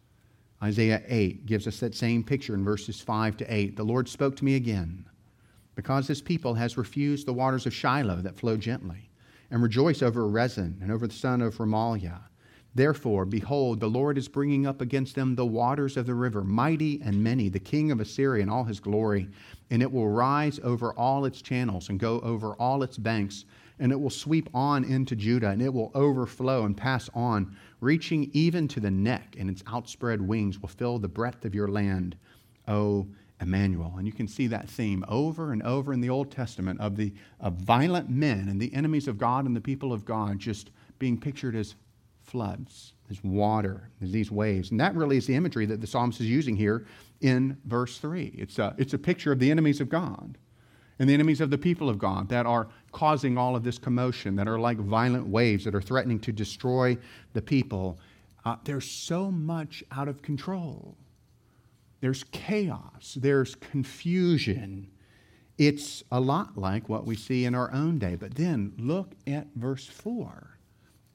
Isaiah 0.63 1.03
8 1.07 1.45
gives 1.47 1.67
us 1.67 1.81
that 1.81 1.95
same 1.95 2.25
picture 2.25 2.55
in 2.55 2.65
verses 2.65 3.01
5 3.01 3.37
to 3.39 3.55
8. 3.55 3.77
The 3.77 3.85
Lord 3.85 4.09
spoke 4.09 4.37
to 4.37 4.45
me 4.45 4.55
again, 4.55 5.05
because 5.75 6.07
this 6.07 6.23
people 6.23 6.55
has 6.55 6.79
refused 6.79 7.27
the 7.27 7.35
waters 7.35 7.67
of 7.67 7.75
Shiloh 7.75 8.23
that 8.23 8.39
flow 8.39 8.57
gently, 8.57 9.11
and 9.51 9.63
rejoice 9.63 10.03
over 10.03 10.27
Rezin 10.27 10.79
and 10.81 10.91
over 10.91 11.07
the 11.07 11.15
son 11.15 11.43
of 11.43 11.57
Remaliah. 11.59 12.21
Therefore, 12.75 13.25
behold, 13.25 13.81
the 13.81 13.89
Lord 13.89 14.19
is 14.19 14.29
bringing 14.29 14.67
up 14.67 14.81
against 14.83 15.15
them 15.15 15.35
the 15.35 15.47
waters 15.47 15.97
of 15.97 16.05
the 16.05 16.15
river, 16.15 16.45
mighty 16.45 17.01
and 17.03 17.23
many, 17.23 17.49
the 17.49 17.59
king 17.59 17.91
of 17.91 18.01
Assyria 18.01 18.43
in 18.43 18.51
all 18.51 18.65
his 18.65 18.81
glory, 18.81 19.29
and 19.71 19.83
it 19.83 19.91
will 19.91 20.09
rise 20.09 20.61
over 20.63 20.93
all 20.93 21.25
its 21.25 21.41
channels 21.41 21.89
and 21.89 21.99
go 21.99 22.21
over 22.21 22.55
all 22.55 22.83
its 22.83 22.99
banks 22.99 23.45
and 23.79 23.93
it 23.93 24.01
will 24.01 24.11
sweep 24.11 24.49
on 24.55 24.85
into 24.85 25.15
Judah, 25.15 25.51
and 25.51 25.61
it 25.61 25.73
will 25.73 25.91
overflow 25.95 26.65
and 26.65 26.77
pass 26.77 27.11
on, 27.15 27.57
reaching 27.81 28.31
even 28.33 28.69
to 28.69 28.81
the 28.81 28.91
neck, 28.91 29.37
and 29.39 29.51
its 29.51 29.63
outspread 29.67 30.21
wings 30.21 30.61
will 30.61 30.69
fill 30.69 30.99
the 30.99 31.09
breadth 31.09 31.45
of 31.45 31.55
your 31.55 31.69
land, 31.69 32.17
O 32.67 33.07
Emmanuel. 33.41 33.95
And 33.99 34.07
you 34.07 34.13
can 34.13 34.29
see 34.29 34.47
that 34.47 34.69
theme 34.69 35.05
over 35.09 35.53
and 35.53 35.63
over 35.63 35.93
in 35.93 36.01
the 36.01 36.11
Old 36.11 36.31
Testament 36.31 36.81
of 36.81 36.97
the 36.97 37.13
of 37.41 37.55
violent 37.55 38.09
men 38.09 38.49
and 38.49 38.61
the 38.61 38.73
enemies 38.73 39.09
of 39.09 39.19
God 39.19 39.45
and 39.45 39.55
the 39.55 39.61
people 39.61 39.93
of 39.93 40.05
God 40.05 40.39
just 40.39 40.71
being 40.99 41.21
pictured 41.21 41.55
as 41.55 41.75
floods, 42.23 42.95
as 43.11 43.23
water, 43.23 43.91
as 44.03 44.11
these 44.11 44.31
waves. 44.31 44.71
And 44.71 44.81
that 44.81 44.95
really 44.95 45.17
is 45.17 45.27
the 45.27 45.35
imagery 45.35 45.67
that 45.67 45.81
the 45.81 45.87
psalmist 45.87 46.21
is 46.21 46.27
using 46.27 46.57
here 46.57 46.87
in 47.21 47.57
verse 47.65 47.99
3. 47.99 48.35
It's 48.37 48.59
a, 48.59 48.75
it's 48.79 48.95
a 48.95 48.99
picture 48.99 49.33
of 49.33 49.39
the 49.39 49.51
enemies 49.51 49.81
of 49.81 49.89
God 49.89 50.39
and 50.99 51.09
the 51.09 51.15
enemies 51.15 51.41
of 51.41 51.51
the 51.51 51.59
people 51.59 51.89
of 51.91 51.99
God 51.99 52.29
that 52.31 52.47
are 52.47 52.69
causing 52.93 53.37
all 53.37 53.55
of 53.55 53.63
this 53.63 53.79
commotion, 53.79 54.37
that 54.37 54.49
are 54.49 54.59
like 54.59 54.79
violent 54.79 55.27
waves 55.27 55.65
that 55.65 55.75
are 55.75 55.83
threatening 55.83 56.19
to 56.21 56.33
destroy 56.33 56.97
the 57.35 57.43
people. 57.43 57.99
Uh, 58.45 58.57
there's 58.65 58.91
so 58.91 59.31
much 59.31 59.85
out 59.93 60.09
of 60.09 60.23
control. 60.23 60.97
There's 62.01 62.25
chaos, 62.25 63.17
there's 63.21 63.55
confusion. 63.57 64.91
It's 65.59 66.03
a 66.13 66.21
lot 66.21 66.57
like 66.59 66.89
what 66.89 67.07
we 67.07 67.17
see 67.17 67.47
in 67.47 67.55
our 67.55 67.73
own 67.73 67.99
day. 67.99 68.15
But 68.15 68.35
then 68.35 68.73
look 68.79 69.13
at 69.27 69.47
verse 69.55 69.87
4 69.87 70.56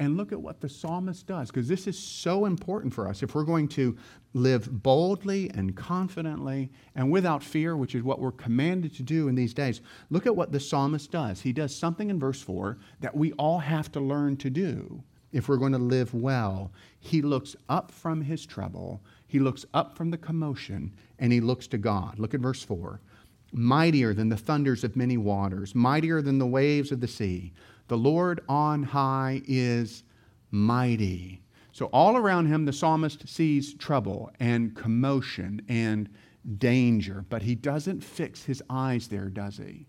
and 0.02 0.18
look 0.18 0.32
at 0.32 0.42
what 0.42 0.60
the 0.60 0.68
psalmist 0.68 1.28
does, 1.28 1.52
because 1.52 1.68
this 1.68 1.86
is 1.86 1.98
so 1.98 2.46
important 2.46 2.92
for 2.92 3.08
us. 3.08 3.22
If 3.22 3.36
we're 3.36 3.44
going 3.44 3.68
to 3.68 3.96
live 4.34 4.82
boldly 4.82 5.52
and 5.52 5.76
confidently 5.76 6.72
and 6.96 7.12
without 7.12 7.44
fear, 7.44 7.78
which 7.78 7.94
is 7.94 8.02
what 8.02 8.20
we're 8.20 8.32
commanded 8.32 8.96
to 8.96 9.04
do 9.04 9.28
in 9.28 9.36
these 9.36 9.54
days, 9.54 9.82
look 10.10 10.26
at 10.26 10.36
what 10.36 10.52
the 10.52 10.60
psalmist 10.60 11.12
does. 11.12 11.40
He 11.40 11.54
does 11.54 11.76
something 11.76 12.10
in 12.10 12.20
verse 12.20 12.42
4 12.42 12.80
that 13.02 13.16
we 13.16 13.34
all 13.34 13.60
have 13.60 13.92
to 13.92 14.00
learn 14.00 14.38
to 14.38 14.50
do 14.50 15.04
if 15.32 15.48
we're 15.48 15.58
going 15.58 15.72
to 15.72 15.78
live 15.78 16.16
well. 16.16 16.72
He 17.00 17.22
looks 17.22 17.56
up 17.70 17.92
from 17.92 18.22
his 18.22 18.44
trouble, 18.44 19.04
he 19.28 19.38
looks 19.38 19.68
up 19.76 19.96
from 19.96 20.10
the 20.10 20.18
commotion, 20.18 20.94
and 21.20 21.32
he 21.32 21.42
looks 21.42 21.68
to 21.68 21.78
God. 21.78 22.18
Look 22.18 22.34
at 22.34 22.40
verse 22.40 22.64
4 22.64 23.00
mightier 23.54 24.14
than 24.14 24.30
the 24.30 24.38
thunders 24.38 24.84
of 24.86 24.96
many 24.96 25.18
waters, 25.18 25.76
mightier 25.76 26.22
than 26.22 26.40
the 26.40 26.48
waves 26.48 26.92
of 26.92 27.02
the 27.02 27.08
sea. 27.08 27.52
The 27.92 27.98
Lord 27.98 28.40
on 28.48 28.84
high 28.84 29.42
is 29.46 30.04
mighty. 30.50 31.42
So, 31.74 31.88
all 31.88 32.16
around 32.16 32.46
him, 32.46 32.64
the 32.64 32.72
psalmist 32.72 33.28
sees 33.28 33.74
trouble 33.74 34.32
and 34.40 34.74
commotion 34.74 35.62
and 35.68 36.08
danger, 36.58 37.26
but 37.28 37.42
he 37.42 37.54
doesn't 37.54 38.02
fix 38.02 38.46
his 38.46 38.64
eyes 38.70 39.10
there, 39.10 39.28
does 39.28 39.58
he? 39.58 39.88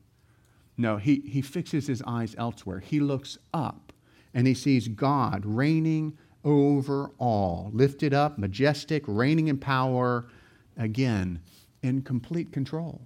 No, 0.77 0.97
he, 0.97 1.21
he 1.21 1.43
fixes 1.43 1.87
his 1.87 2.03
eyes 2.05 2.35
elsewhere. 2.37 2.81
He 2.81 2.99
looks 2.99 3.39
up 3.55 3.93
and 4.35 4.49
he 4.49 4.55
sees 4.55 4.89
God 4.89 5.47
reigning 5.47 6.19
over 6.43 7.13
all, 7.19 7.71
lifted 7.73 8.13
up, 8.13 8.37
majestic, 8.37 9.05
reigning 9.07 9.47
in 9.47 9.59
power, 9.59 10.27
again, 10.77 11.41
in 11.85 12.03
complete 12.03 12.51
control. 12.51 13.01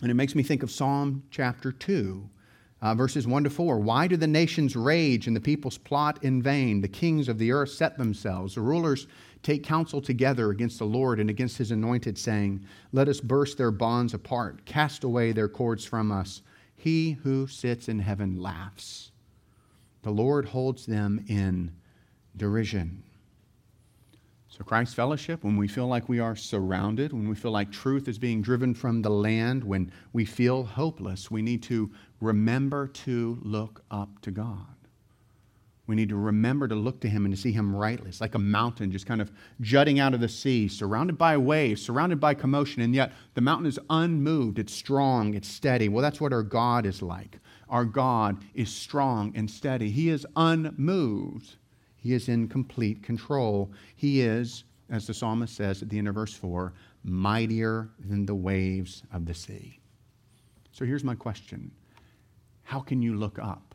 And 0.00 0.10
it 0.10 0.14
makes 0.14 0.34
me 0.34 0.42
think 0.42 0.62
of 0.62 0.70
Psalm 0.70 1.22
chapter 1.30 1.70
2, 1.70 2.30
uh, 2.82 2.94
verses 2.94 3.26
1 3.26 3.44
to 3.44 3.50
4. 3.50 3.78
Why 3.78 4.06
do 4.06 4.16
the 4.16 4.26
nations 4.26 4.74
rage 4.74 5.26
and 5.26 5.36
the 5.36 5.40
peoples 5.40 5.78
plot 5.78 6.22
in 6.22 6.42
vain? 6.42 6.80
The 6.80 6.88
kings 6.88 7.28
of 7.28 7.38
the 7.38 7.52
earth 7.52 7.70
set 7.70 7.98
themselves. 7.98 8.54
The 8.54 8.62
rulers 8.62 9.06
take 9.42 9.64
counsel 9.64 10.00
together 10.00 10.50
against 10.50 10.78
the 10.78 10.86
Lord 10.86 11.20
and 11.20 11.28
against 11.28 11.58
his 11.58 11.70
anointed, 11.70 12.16
saying, 12.16 12.64
Let 12.92 13.08
us 13.08 13.20
burst 13.20 13.58
their 13.58 13.70
bonds 13.70 14.14
apart, 14.14 14.64
cast 14.64 15.04
away 15.04 15.32
their 15.32 15.48
cords 15.48 15.84
from 15.84 16.10
us. 16.10 16.42
He 16.74 17.12
who 17.22 17.46
sits 17.46 17.88
in 17.88 17.98
heaven 17.98 18.40
laughs. 18.40 19.12
The 20.02 20.10
Lord 20.10 20.46
holds 20.46 20.86
them 20.86 21.24
in 21.28 21.72
derision. 22.36 23.02
So, 24.50 24.64
Christ 24.64 24.96
Fellowship, 24.96 25.44
when 25.44 25.56
we 25.56 25.68
feel 25.68 25.86
like 25.86 26.08
we 26.08 26.18
are 26.18 26.34
surrounded, 26.34 27.12
when 27.12 27.28
we 27.28 27.36
feel 27.36 27.52
like 27.52 27.70
truth 27.70 28.08
is 28.08 28.18
being 28.18 28.42
driven 28.42 28.74
from 28.74 29.00
the 29.00 29.08
land, 29.08 29.62
when 29.62 29.92
we 30.12 30.24
feel 30.24 30.64
hopeless, 30.64 31.30
we 31.30 31.40
need 31.40 31.62
to 31.64 31.88
remember 32.20 32.88
to 32.88 33.38
look 33.42 33.84
up 33.92 34.20
to 34.22 34.32
God. 34.32 34.66
We 35.86 35.94
need 35.94 36.08
to 36.08 36.16
remember 36.16 36.66
to 36.66 36.74
look 36.74 37.00
to 37.00 37.08
him 37.08 37.24
and 37.24 37.34
to 37.34 37.40
see 37.40 37.52
him 37.52 37.74
rightly. 37.74 38.08
It's 38.08 38.20
like 38.20 38.34
a 38.34 38.40
mountain 38.40 38.90
just 38.90 39.06
kind 39.06 39.20
of 39.20 39.30
jutting 39.60 40.00
out 40.00 40.14
of 40.14 40.20
the 40.20 40.28
sea, 40.28 40.66
surrounded 40.66 41.16
by 41.16 41.36
waves, 41.36 41.80
surrounded 41.80 42.18
by 42.18 42.34
commotion, 42.34 42.82
and 42.82 42.92
yet 42.92 43.12
the 43.34 43.40
mountain 43.40 43.66
is 43.66 43.78
unmoved. 43.88 44.58
It's 44.58 44.74
strong, 44.74 45.34
it's 45.34 45.48
steady. 45.48 45.88
Well, 45.88 46.02
that's 46.02 46.20
what 46.20 46.32
our 46.32 46.42
God 46.42 46.86
is 46.86 47.02
like. 47.02 47.38
Our 47.68 47.84
God 47.84 48.42
is 48.54 48.72
strong 48.72 49.32
and 49.36 49.48
steady. 49.48 49.90
He 49.90 50.08
is 50.08 50.26
unmoved. 50.34 51.56
He 52.00 52.14
is 52.14 52.28
in 52.28 52.48
complete 52.48 53.02
control. 53.02 53.72
He 53.94 54.22
is, 54.22 54.64
as 54.90 55.06
the 55.06 55.14
psalmist 55.14 55.54
says 55.54 55.82
at 55.82 55.88
the 55.88 55.98
end 55.98 56.08
of 56.08 56.14
verse 56.14 56.34
4, 56.34 56.72
mightier 57.04 57.90
than 57.98 58.26
the 58.26 58.34
waves 58.34 59.02
of 59.12 59.26
the 59.26 59.34
sea. 59.34 59.80
So 60.72 60.84
here's 60.84 61.04
my 61.04 61.14
question 61.14 61.70
How 62.64 62.80
can 62.80 63.02
you 63.02 63.14
look 63.16 63.38
up? 63.38 63.70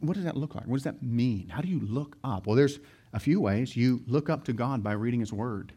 what 0.00 0.14
does 0.14 0.24
that 0.24 0.36
look 0.36 0.54
like? 0.54 0.66
What 0.66 0.76
does 0.76 0.84
that 0.84 1.02
mean? 1.02 1.48
How 1.48 1.60
do 1.60 1.68
you 1.68 1.80
look 1.80 2.16
up? 2.24 2.46
Well, 2.46 2.56
there's 2.56 2.80
a 3.12 3.20
few 3.20 3.40
ways. 3.40 3.76
You 3.76 4.02
look 4.06 4.28
up 4.28 4.44
to 4.44 4.52
God 4.52 4.82
by 4.82 4.92
reading 4.92 5.20
His 5.20 5.32
Word. 5.32 5.72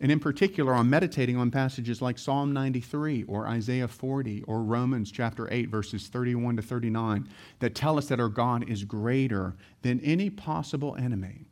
And 0.00 0.10
in 0.10 0.18
particular, 0.18 0.74
I'm 0.74 0.90
meditating 0.90 1.36
on 1.36 1.50
passages 1.50 2.02
like 2.02 2.18
Psalm 2.18 2.52
93 2.52 3.24
or 3.24 3.46
Isaiah 3.46 3.88
40 3.88 4.42
or 4.42 4.62
Romans 4.62 5.10
chapter 5.10 5.50
8, 5.52 5.68
verses 5.68 6.08
31 6.08 6.56
to 6.56 6.62
39, 6.62 7.28
that 7.60 7.74
tell 7.74 7.96
us 7.96 8.08
that 8.08 8.20
our 8.20 8.28
God 8.28 8.68
is 8.68 8.84
greater 8.84 9.54
than 9.82 10.00
any 10.00 10.30
possible 10.30 10.96
enemy, 10.96 11.46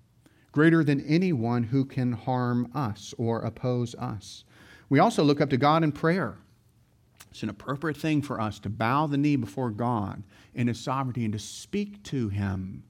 greater 0.51 0.83
than 0.83 1.01
anyone 1.07 1.65
who 1.65 1.85
can 1.85 2.13
harm 2.13 2.71
us 2.75 3.15
or 3.17 3.41
oppose 3.43 3.95
us. 3.95 4.45
We 4.89 4.99
also 4.99 5.23
look 5.23 5.41
up 5.41 5.51
to 5.51 5.57
God 5.57 5.85
in 5.85 5.93
prayer. 5.93 6.37
It's 7.31 7.43
an 7.43 7.49
appropriate 7.49 7.97
thing 7.97 8.21
for 8.21 8.41
us 8.41 8.59
to 8.59 8.69
bow 8.69 9.07
the 9.07 9.17
knee 9.17 9.37
before 9.37 9.71
God 9.71 10.23
in 10.53 10.69
His 10.69 10.79
sovereignty 10.79 11.25
and 11.25 11.33
to 11.33 11.39
speak 11.39 12.03
to 12.05 12.29
Him, 12.29 12.83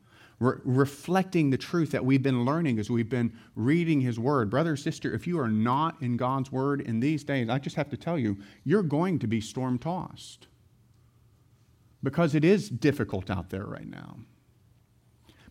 re- 0.42 0.58
reflecting 0.64 1.50
the 1.50 1.58
truth 1.58 1.92
that 1.92 2.04
we've 2.04 2.22
been 2.22 2.44
learning 2.44 2.78
as 2.78 2.90
we've 2.90 3.08
been 3.08 3.32
reading 3.54 4.00
His 4.00 4.18
Word. 4.18 4.50
Brother, 4.50 4.76
sister, 4.76 5.14
if 5.14 5.26
you 5.26 5.38
are 5.38 5.48
not 5.48 6.02
in 6.02 6.16
God's 6.16 6.50
Word 6.50 6.80
in 6.80 7.00
these 7.00 7.24
days, 7.24 7.48
I 7.48 7.58
just 7.58 7.76
have 7.76 7.88
to 7.90 7.96
tell 7.96 8.18
you, 8.18 8.36
you're 8.64 8.82
going 8.82 9.18
to 9.20 9.26
be 9.26 9.40
storm 9.40 9.78
tossed 9.78 10.48
because 12.02 12.34
it 12.34 12.44
is 12.44 12.68
difficult 12.68 13.30
out 13.30 13.50
there 13.50 13.64
right 13.64 13.88
now. 13.88 14.16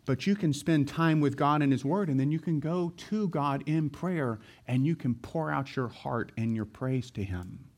But 0.06 0.28
you 0.28 0.36
can 0.36 0.52
spend 0.52 0.88
time 0.88 1.22
with 1.22 1.38
God 1.38 1.62
and 1.62 1.72
His 1.72 1.86
Word, 1.86 2.10
and 2.10 2.20
then 2.20 2.32
you 2.32 2.40
can 2.40 2.60
go 2.60 2.92
to 3.10 3.30
God 3.30 3.64
in 3.68 3.90
prayer 3.90 4.40
and 4.68 4.86
you 4.86 4.96
can 4.96 5.16
pour 5.16 5.52
out 5.52 5.76
your 5.76 5.88
heart 5.88 6.32
and 6.38 6.56
your 6.56 6.66
praise 6.66 7.12
to 7.12 7.24
Him 7.24 7.71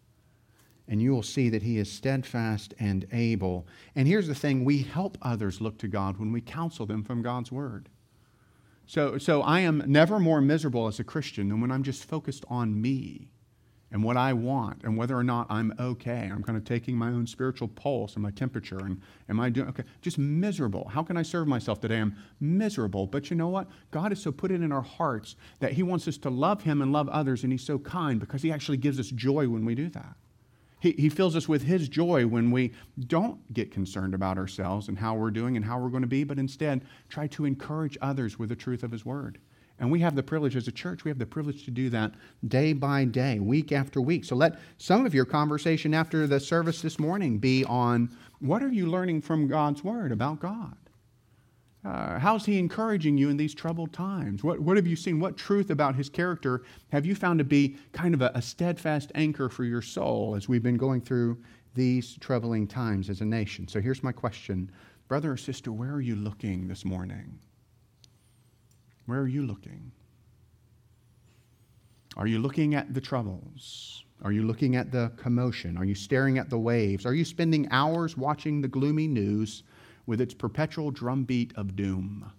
and 0.94 1.02
you 1.02 1.12
will 1.12 1.24
see 1.24 1.50
that 1.50 1.64
He 1.64 1.80
is 1.80 1.92
steadfast 1.92 2.76
and 2.78 3.08
able. 3.12 3.66
And 3.96 4.08
here's 4.08 4.28
the 4.28 4.36
thing 4.36 4.64
we 4.64 4.84
help 4.84 5.18
others 5.24 5.60
look 5.60 5.80
to 5.80 5.88
God 5.88 6.18
when 6.18 6.32
we 6.32 6.40
counsel 6.40 6.86
them 6.86 7.04
from 7.04 7.24
God's 7.24 7.52
Word. 7.52 7.90
So, 8.86 9.18
so 9.18 9.42
I 9.42 9.62
am 9.62 9.82
never 9.88 10.20
more 10.20 10.40
miserable 10.40 10.86
as 10.86 11.00
a 11.00 11.04
Christian 11.04 11.50
than 11.50 11.62
when 11.62 11.72
I'm 11.72 11.82
just 11.82 12.06
focused 12.06 12.46
on 12.48 12.80
me 12.80 13.32
and 13.92 14.04
what 14.04 14.18
I 14.18 14.34
want 14.34 14.84
and 14.84 14.96
whether 14.96 15.18
or 15.18 15.24
not 15.24 15.48
I'm 15.50 15.74
okay. 15.80 16.30
I'm 16.32 16.44
kind 16.44 16.60
of 16.60 16.64
taking 16.64 16.96
my 16.96 17.08
own 17.08 17.26
spiritual 17.26 17.70
pulse 17.70 18.14
and 18.14 18.22
my 18.22 18.30
temperature 18.30 18.78
and 18.78 19.02
am 19.30 19.40
I 19.40 19.50
doing 19.50 19.70
okay? 19.70 19.86
Just 20.04 20.20
miserable. 20.20 20.90
How 20.90 21.02
can 21.02 21.18
I 21.18 21.24
serve 21.24 21.48
myself 21.48 21.82
today? 21.82 22.02
I'm 22.02 22.16
miserable. 22.40 23.08
But 23.08 23.32
you 23.32 23.36
know 23.36 23.50
what? 23.50 23.68
God 23.90 24.12
has 24.12 24.22
so 24.22 24.32
put 24.32 24.52
it 24.52 24.62
in 24.62 24.72
our 24.72 24.84
hearts 24.84 25.38
that 25.60 25.72
He 25.72 25.82
wants 25.82 26.08
us 26.08 26.20
to 26.20 26.30
love 26.30 26.62
Him 26.62 26.84
and 26.84 26.94
love 26.94 27.10
others, 27.10 27.42
and 27.42 27.52
He's 27.52 27.66
so 27.66 27.80
kind 27.80 28.20
because 28.20 28.44
He 28.44 28.52
actually 28.52 28.78
gives 28.78 29.00
us 29.00 29.08
joy 29.08 29.50
when 29.50 29.66
we 29.66 29.74
do 29.74 29.90
that. 29.90 30.18
He, 30.84 30.92
he 30.92 31.08
fills 31.08 31.38
us 31.38 31.48
with 31.48 31.64
His 31.64 31.88
joy 31.88 32.28
when 32.28 32.52
we 32.52 32.74
don't 33.08 33.54
get 33.54 33.72
concerned 33.72 34.14
about 34.14 34.38
ourselves 34.38 34.90
and 34.90 35.00
how 35.00 35.16
we're 35.16 35.32
doing 35.32 35.56
and 35.56 35.64
how 35.64 35.80
we're 35.80 35.88
going 35.88 36.04
to 36.04 36.08
be, 36.08 36.26
but 36.26 36.38
instead 36.38 36.84
try 37.08 37.26
to 37.28 37.46
encourage 37.46 37.98
others 38.02 38.38
with 38.38 38.50
the 38.50 38.56
truth 38.58 38.84
of 38.84 38.92
His 38.92 39.06
Word. 39.06 39.40
And 39.80 39.90
we 39.90 40.02
have 40.02 40.14
the 40.14 40.24
privilege 40.24 40.58
as 40.58 40.68
a 40.68 40.74
church, 40.74 41.06
we 41.06 41.10
have 41.10 41.20
the 41.20 41.26
privilege 41.26 41.64
to 41.64 41.72
do 41.72 41.90
that 41.92 42.12
day 42.46 42.74
by 42.74 43.06
day, 43.06 43.40
week 43.40 43.72
after 43.72 44.02
week. 44.02 44.26
So 44.26 44.36
let 44.36 44.60
some 44.78 45.06
of 45.06 45.14
your 45.14 45.24
conversation 45.24 45.94
after 45.94 46.28
the 46.28 46.42
service 46.42 46.82
this 46.82 47.00
morning 47.00 47.38
be 47.38 47.64
on 47.64 48.10
what 48.40 48.62
are 48.62 48.72
you 48.72 48.88
learning 48.88 49.22
from 49.22 49.48
God's 49.48 49.86
Word 49.86 50.12
about 50.12 50.42
God? 50.42 50.76
Uh, 51.86 52.18
how's 52.18 52.46
he 52.46 52.58
encouraging 52.58 53.18
you 53.18 53.30
in 53.30 53.36
these 53.36 53.54
troubled 53.54 53.92
times? 53.92 54.44
What, 54.44 54.60
what 54.60 54.78
have 54.78 54.88
you 54.88 54.96
seen? 54.96 55.20
What 55.20 55.36
truth 55.36 55.70
about 55.70 55.96
his 55.96 56.08
character 56.08 56.64
have 56.92 57.06
you 57.06 57.14
found 57.14 57.40
to 57.40 57.44
be 57.44 57.76
kind 57.92 58.14
of 58.14 58.22
a, 58.22 58.32
a 58.36 58.42
steadfast 58.42 59.12
anchor 59.16 59.50
for 59.50 59.66
your 59.66 59.82
soul 59.82 60.36
as 60.36 60.48
we've 60.48 60.64
been 60.64 60.78
going 60.78 61.02
through 61.02 61.38
these 61.76 62.16
troubling 62.22 62.68
times 62.68 63.10
as 63.10 63.20
a 63.20 63.26
nation? 63.26 63.68
So 63.68 63.82
here's 63.82 64.02
my 64.02 64.14
question 64.14 64.72
Brother 65.10 65.34
or 65.34 65.38
sister, 65.38 65.74
where 65.74 65.92
are 65.92 66.02
you 66.02 66.16
looking 66.16 66.68
this 66.70 66.86
morning? 66.86 67.38
Where 69.06 69.20
are 69.20 69.28
you 69.28 69.46
looking? 69.46 69.92
Are 72.16 72.28
you 72.28 72.40
looking 72.40 72.76
at 72.76 72.94
the 72.94 73.02
troubles? 73.02 74.06
Are 74.24 74.32
you 74.32 74.44
looking 74.44 74.78
at 74.78 74.92
the 74.92 75.12
commotion? 75.18 75.78
Are 75.78 75.84
you 75.84 75.96
staring 75.96 76.38
at 76.38 76.50
the 76.50 76.58
waves? 76.58 77.06
Are 77.06 77.14
you 77.14 77.26
spending 77.26 77.68
hours 77.72 78.16
watching 78.16 78.62
the 78.62 78.70
gloomy 78.70 79.08
news? 79.08 79.64
With 80.06 80.20
its 80.20 80.34
perpetual 80.34 80.92
drumbeat 80.92 81.54
of 81.56 81.76
doom. 81.76 82.32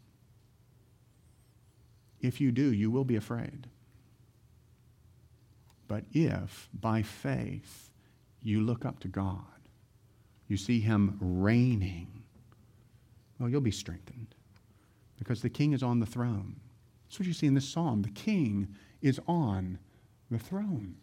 If 2.21 2.41
you 2.41 2.53
do, 2.53 2.73
you 2.73 2.91
will 2.91 3.05
be 3.05 3.17
afraid. 3.17 3.69
But 5.89 6.05
if, 6.13 6.69
by 6.73 7.03
faith, 7.03 7.91
you 8.43 8.61
look 8.61 8.85
up 8.85 9.01
to 9.01 9.09
God, 9.09 9.45
you 10.49 10.57
see 10.57 10.81
Him 10.81 11.19
reigning, 11.21 12.23
well, 13.39 13.49
you'll 13.49 13.61
be 13.61 13.71
strengthened 13.71 14.35
because 15.19 15.43
the 15.43 15.51
King 15.51 15.73
is 15.73 15.83
on 15.83 16.01
the 16.01 16.07
throne. 16.07 16.57
That's 17.07 17.19
what 17.19 17.27
you 17.27 17.33
see 17.33 17.47
in 17.47 17.55
this 17.55 17.69
psalm. 17.69 18.03
The 18.03 18.11
King 18.11 18.75
is 19.03 19.21
on 19.27 19.79
the 20.31 20.39
throne. 20.39 20.97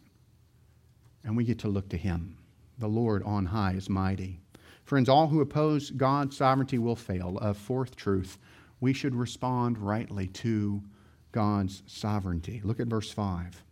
And 1.24 1.36
we 1.36 1.44
get 1.44 1.60
to 1.60 1.68
look 1.68 1.88
to 1.90 1.96
Him. 1.96 2.36
The 2.78 2.88
Lord 2.88 3.22
on 3.22 3.46
high 3.46 3.72
is 3.72 3.88
mighty. 3.88 4.41
Friends, 4.84 5.08
all 5.08 5.28
who 5.28 5.40
oppose 5.40 5.90
God's 5.90 6.36
sovereignty 6.36 6.78
will 6.78 6.96
fail. 6.96 7.38
A 7.38 7.54
fourth 7.54 7.96
truth 7.96 8.38
we 8.80 8.92
should 8.92 9.14
respond 9.14 9.78
rightly 9.78 10.26
to 10.26 10.82
God's 11.30 11.82
sovereignty. 11.86 12.60
Look 12.64 12.80
at 12.80 12.88
verse 12.88 13.10
5. 13.10 13.62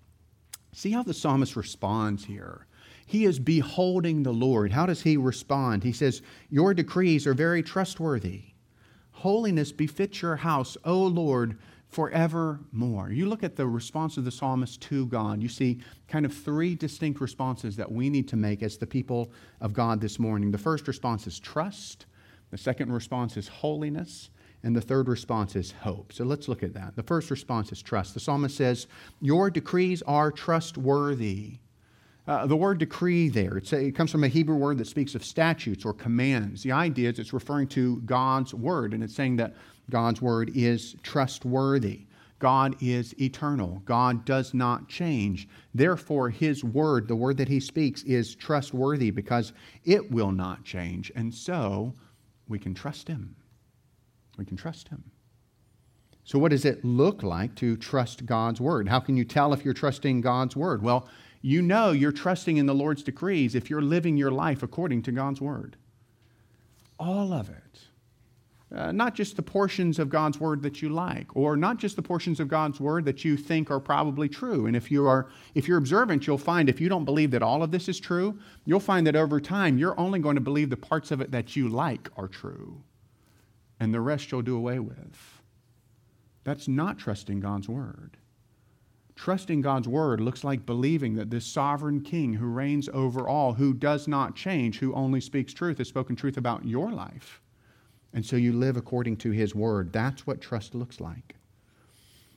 See 0.73 0.93
how 0.93 1.03
the 1.03 1.13
psalmist 1.13 1.57
responds 1.57 2.25
here. 2.25 2.67
He 3.07 3.25
is 3.25 3.41
beholding 3.41 4.23
the 4.23 4.33
Lord. 4.33 4.71
How 4.71 4.87
does 4.87 5.03
he 5.03 5.17
respond? 5.17 5.83
He 5.83 5.93
says, 5.93 6.23
Your 6.49 6.75
decrees 6.75 7.27
are 7.27 7.35
very 7.35 7.63
trustworthy. 7.63 8.43
Holiness 9.11 9.73
befits 9.73 10.23
your 10.23 10.37
house, 10.37 10.77
O 10.85 11.03
Lord, 11.03 11.59
forevermore. 11.91 13.11
You 13.11 13.27
look 13.27 13.43
at 13.43 13.57
the 13.57 13.67
response 13.67 14.17
of 14.17 14.25
the 14.25 14.31
psalmist 14.31 14.81
to 14.83 15.07
God, 15.07 15.43
you 15.43 15.49
see 15.49 15.81
kind 16.09 16.25
of 16.25 16.33
three 16.33 16.75
distinct 16.75 17.21
responses 17.21 17.77
that 17.77 17.91
we 17.91 18.09
need 18.09 18.29
to 18.29 18.37
make 18.37 18.63
as 18.63 18.79
the 18.79 18.87
people 18.87 19.33
of 19.61 19.73
God 19.73 20.01
this 20.01 20.19
morning. 20.19 20.53
The 20.53 20.59
first 20.59 20.87
response 20.87 21.27
is 21.27 21.39
trust, 21.39 22.07
the 22.51 22.59
second 22.59 22.93
response 22.93 23.37
is 23.37 23.49
holiness, 23.49 24.31
and 24.63 24.77
the 24.77 24.81
third 24.81 25.09
response 25.09 25.57
is 25.57 25.73
hope. 25.73 26.13
So 26.13 26.25
let's 26.25 26.47
look 26.47 26.63
at 26.63 26.75
that. 26.75 26.95
The 26.95 27.03
first 27.03 27.31
response 27.31 27.73
is 27.73 27.83
trust. 27.83 28.15
The 28.15 28.21
psalmist 28.21 28.57
says, 28.57 28.87
Your 29.21 29.51
decrees 29.51 30.03
are 30.03 30.31
trustworthy. 30.31 31.59
Uh, 32.31 32.47
the 32.47 32.55
word 32.55 32.79
decree 32.79 33.29
there, 33.29 33.61
a, 33.73 33.77
it 33.77 33.97
comes 33.97 34.13
from 34.13 34.23
a 34.23 34.29
Hebrew 34.29 34.55
word 34.55 34.79
that 34.79 34.87
speaks 34.87 35.17
of 35.17 35.25
statutes 35.25 35.85
or 35.85 35.93
commands. 35.93 36.63
The 36.63 36.71
idea 36.71 37.11
is 37.11 37.19
it's 37.19 37.33
referring 37.33 37.67
to 37.71 38.01
God's 38.03 38.55
word, 38.55 38.95
and 38.95 39.03
it's 39.03 39.17
saying 39.17 39.35
that 39.39 39.57
God's 39.91 40.23
word 40.23 40.53
is 40.55 40.95
trustworthy. 41.03 42.07
God 42.39 42.77
is 42.81 43.21
eternal. 43.21 43.83
God 43.85 44.25
does 44.25 44.55
not 44.55 44.89
change. 44.89 45.49
Therefore, 45.75 46.31
his 46.31 46.63
word, 46.63 47.09
the 47.09 47.17
word 47.17 47.37
that 47.37 47.49
he 47.49 47.59
speaks, 47.59 48.05
is 48.05 48.37
trustworthy 48.37 49.11
because 49.11 49.53
it 49.85 50.09
will 50.13 50.31
not 50.31 50.63
change. 50.63 51.11
And 51.17 51.35
so 51.35 51.93
we 52.47 52.61
can 52.61 52.75
trust 52.75 53.09
him. 53.09 53.35
We 54.39 54.45
can 54.45 54.57
trust 54.57 54.87
him. 54.87 55.03
So, 56.23 56.39
what 56.39 56.53
does 56.53 56.65
it 56.65 56.85
look 56.85 57.25
like 57.25 57.57
to 57.57 57.77
trust 57.77 58.25
God's 58.25 58.61
word? 58.61 58.89
How 58.89 59.01
can 59.01 59.17
you 59.17 59.25
tell 59.25 59.53
if 59.53 59.65
you're 59.65 59.75
trusting 59.75 60.21
God's 60.21 60.55
word? 60.55 60.81
Well, 60.81 61.09
you 61.43 61.63
know 61.63 61.93
you're 61.93 62.13
trusting 62.13 62.57
in 62.57 62.67
the 62.67 62.75
Lord's 62.75 63.03
decrees 63.03 63.55
if 63.55 63.71
you're 63.71 63.83
living 63.83 64.17
your 64.17 64.31
life 64.31 64.63
according 64.63 65.03
to 65.03 65.13
God's 65.13 65.41
word. 65.41 65.77
All 66.99 67.33
of 67.33 67.49
it. 67.49 67.71
Uh, 68.73 68.93
not 68.93 69.17
just 69.17 69.35
the 69.35 69.43
portions 69.43 69.99
of 69.99 70.09
God's 70.09 70.39
word 70.39 70.63
that 70.63 70.81
you 70.81 70.91
like, 70.91 71.35
or 71.35 71.57
not 71.57 71.79
just 71.79 71.97
the 71.97 72.03
portions 72.03 72.39
of 72.39 72.47
God's 72.47 72.79
word 72.79 73.05
that 73.05 73.25
you 73.25 73.37
think 73.37 73.69
are 73.69 73.81
probably 73.81 74.29
true. 74.29 74.67
And 74.67 74.77
if 74.77 74.93
you 74.93 75.09
are 75.09 75.29
if 75.57 75.67
you're 75.67 75.79
observant, 75.79 76.27
you'll 76.27 76.39
find 76.39 76.69
if 76.69 76.81
you 76.81 76.89
don't 76.89 77.05
believe 77.05 77.33
that 77.33 77.43
all 77.43 77.65
of 77.65 77.73
this 77.73 77.89
is 77.89 77.99
true, 77.99 78.39
you'll 78.65 78.79
find 78.79 79.05
that 79.09 79.17
over 79.17 79.41
time 79.41 79.77
you're 79.77 79.99
only 79.99 80.21
going 80.21 80.37
to 80.37 80.41
believe 80.41 80.71
the 80.71 80.77
parts 80.77 81.11
of 81.11 81.21
it 81.21 81.33
that 81.33 81.57
you 81.57 81.69
like 81.69 82.11
are 82.17 82.29
true. 82.29 82.85
And 83.81 83.93
the 83.93 84.01
rest 84.01 84.31
you'll 84.31 84.43
do 84.43 84.57
away 84.57 84.79
with. 84.79 85.43
That's 86.45 86.69
not 86.69 86.99
trusting 86.99 87.41
God's 87.41 87.69
word. 87.69 88.19
Trusting 89.21 89.61
God's 89.61 89.87
word 89.87 90.19
looks 90.19 90.45
like 90.45 90.65
believing 90.65 91.17
that 91.17 91.29
this 91.29 91.45
sovereign 91.45 92.01
king 92.01 92.33
who 92.33 92.47
reigns 92.47 92.89
over 92.91 93.29
all, 93.29 93.53
who 93.53 93.75
does 93.75 94.09
not 94.09 94.35
change, 94.35 94.79
who 94.79 94.95
only 94.95 95.21
speaks 95.21 95.53
truth, 95.53 95.77
has 95.77 95.89
spoken 95.89 96.17
truth 96.17 96.39
about 96.39 96.65
your 96.65 96.91
life 96.91 97.43
And 98.15 98.25
so 98.25 98.37
you 98.37 98.55
live 98.55 98.79
according 98.79 99.19
to 99.19 99.31
his 99.31 99.55
word. 99.55 99.93
That's 99.93 100.27
what 100.27 100.41
trust 100.41 100.75
looks 100.75 101.01
like. 101.01 101.37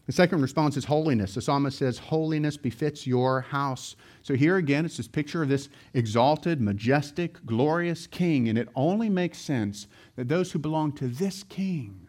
The 0.07 0.11
second 0.11 0.41
response 0.41 0.75
is 0.75 0.83
holiness. 0.83 1.35
The 1.35 1.41
psalmist 1.41 1.77
says, 1.77 1.99
Holiness 1.99 2.57
befits 2.57 3.07
your 3.07 3.39
house. 3.39 3.95
So 4.21 4.33
here 4.33 4.57
again, 4.57 4.83
it's 4.83 4.97
this 4.97 5.07
picture 5.07 5.41
of 5.41 5.47
this 5.47 5.69
exalted, 5.93 6.59
majestic, 6.59 7.45
glorious 7.45 8.07
king. 8.07 8.49
And 8.49 8.57
it 8.57 8.67
only 8.75 9.07
makes 9.07 9.37
sense 9.37 9.87
that 10.17 10.27
those 10.27 10.51
who 10.51 10.59
belong 10.59 10.91
to 10.95 11.07
this 11.07 11.43
king 11.43 12.02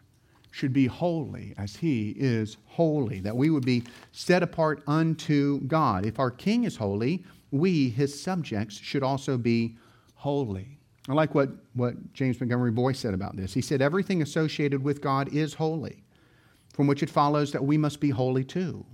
should 0.55 0.71
be 0.71 0.85
holy 0.85 1.53
as 1.57 1.75
he 1.75 2.11
is 2.11 2.55
holy, 2.63 3.19
that 3.19 3.35
we 3.35 3.49
would 3.49 3.65
be 3.65 3.83
set 4.13 4.41
apart 4.41 4.81
unto 4.87 5.59
God. 5.67 6.05
If 6.05 6.17
our 6.17 6.31
king 6.31 6.63
is 6.63 6.77
holy, 6.77 7.25
we, 7.51 7.89
his 7.89 8.17
subjects, 8.17 8.77
should 8.77 9.03
also 9.03 9.37
be 9.37 9.75
holy. 10.13 10.79
I 11.09 11.13
like 11.13 11.35
what, 11.35 11.49
what 11.73 12.13
James 12.13 12.39
Montgomery 12.39 12.71
Boice 12.71 12.99
said 12.99 13.13
about 13.13 13.35
this. 13.35 13.53
He 13.53 13.59
said, 13.59 13.81
Everything 13.81 14.21
associated 14.21 14.81
with 14.81 15.01
God 15.01 15.27
is 15.33 15.53
holy 15.53 16.05
from 16.73 16.87
which 16.87 17.03
it 17.03 17.09
follows 17.09 17.51
that 17.51 17.65
we 17.65 17.77
must 17.77 17.99
be 17.99 18.09
holy 18.09 18.45
too. 18.45 18.85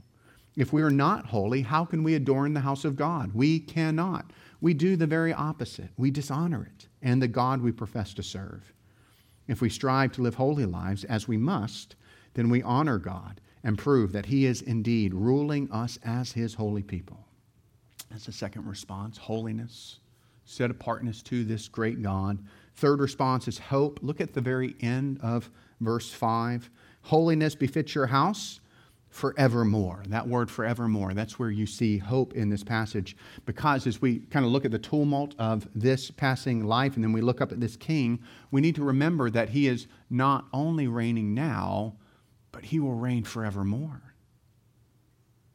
If 0.58 0.74
we 0.74 0.82
are 0.82 0.89
not 0.89 1.28
holy, 1.28 1.62
how 1.62 1.86
can 1.86 2.02
we 2.02 2.15
adorn 2.15 2.56
the 2.56 2.62
house 2.62 2.86
of 2.86 2.95
God? 2.95 3.36
We 3.36 3.60
cannot. 3.60 4.32
We 4.62 4.74
do 4.74 4.95
the 4.95 5.06
very 5.06 5.32
opposite. 5.32 5.91
We 5.95 6.10
dishonor 6.10 6.63
it 6.63 6.88
and 7.04 7.21
the 7.21 7.28
God 7.28 7.62
we 7.62 7.71
profess 7.71 8.15
to 8.15 8.24
serve. 8.24 8.74
If 9.51 9.59
we 9.59 9.67
strive 9.67 10.13
to 10.13 10.21
live 10.21 10.35
holy 10.35 10.65
lives, 10.65 11.03
as 11.03 11.27
we 11.27 11.35
must, 11.35 11.97
then 12.35 12.49
we 12.49 12.63
honor 12.63 12.97
God 12.97 13.41
and 13.65 13.77
prove 13.77 14.13
that 14.13 14.27
He 14.27 14.45
is 14.45 14.61
indeed 14.61 15.13
ruling 15.13 15.69
us 15.73 15.99
as 16.05 16.31
His 16.31 16.53
holy 16.53 16.83
people. 16.83 17.27
That's 18.09 18.27
the 18.27 18.31
second 18.31 18.65
response 18.65 19.17
holiness, 19.17 19.99
set 20.45 20.71
apartness 20.71 21.21
to 21.23 21.43
this 21.43 21.67
great 21.67 22.01
God. 22.01 22.39
Third 22.75 23.01
response 23.01 23.49
is 23.49 23.59
hope. 23.59 23.99
Look 24.01 24.21
at 24.21 24.33
the 24.33 24.39
very 24.39 24.73
end 24.79 25.19
of 25.21 25.49
verse 25.81 26.09
5. 26.09 26.69
Holiness 27.01 27.53
befits 27.53 27.93
your 27.93 28.07
house 28.07 28.61
forevermore. 29.12 30.04
That 30.08 30.28
word 30.28 30.50
forevermore, 30.50 31.13
that's 31.13 31.38
where 31.38 31.52
you 31.52 31.65
see 31.65 31.97
hope 31.97 32.34
in 32.34 32.50
this 32.50 32.63
passage. 32.63 33.15
Because 33.45 33.86
as 33.86 34.02
we 34.02 34.19
kind 34.19 34.45
of 34.45 34.52
look 34.52 34.65
at 34.65 34.71
the 34.71 34.80
tumult 34.80 35.36
of 35.38 35.67
this 35.76 36.10
passing 36.10 36.65
life 36.65 36.95
and 36.95 37.04
then 37.04 37.12
we 37.12 37.21
look 37.21 37.41
up 37.41 37.52
at 37.52 37.60
this 37.60 37.76
king, 37.76 38.19
we 38.52 38.62
need 38.62 38.76
to 38.76 38.84
remember 38.84 39.30
that 39.30 39.50
he 39.50 39.67
is 39.67 39.88
not 40.10 40.45
only 40.54 40.88
reigning 40.88 41.34
now, 41.34 41.97
but 42.54 42.65
he 42.65 42.80
will 42.80 42.95
reign 42.95 43.24
forevermore. 43.24 44.02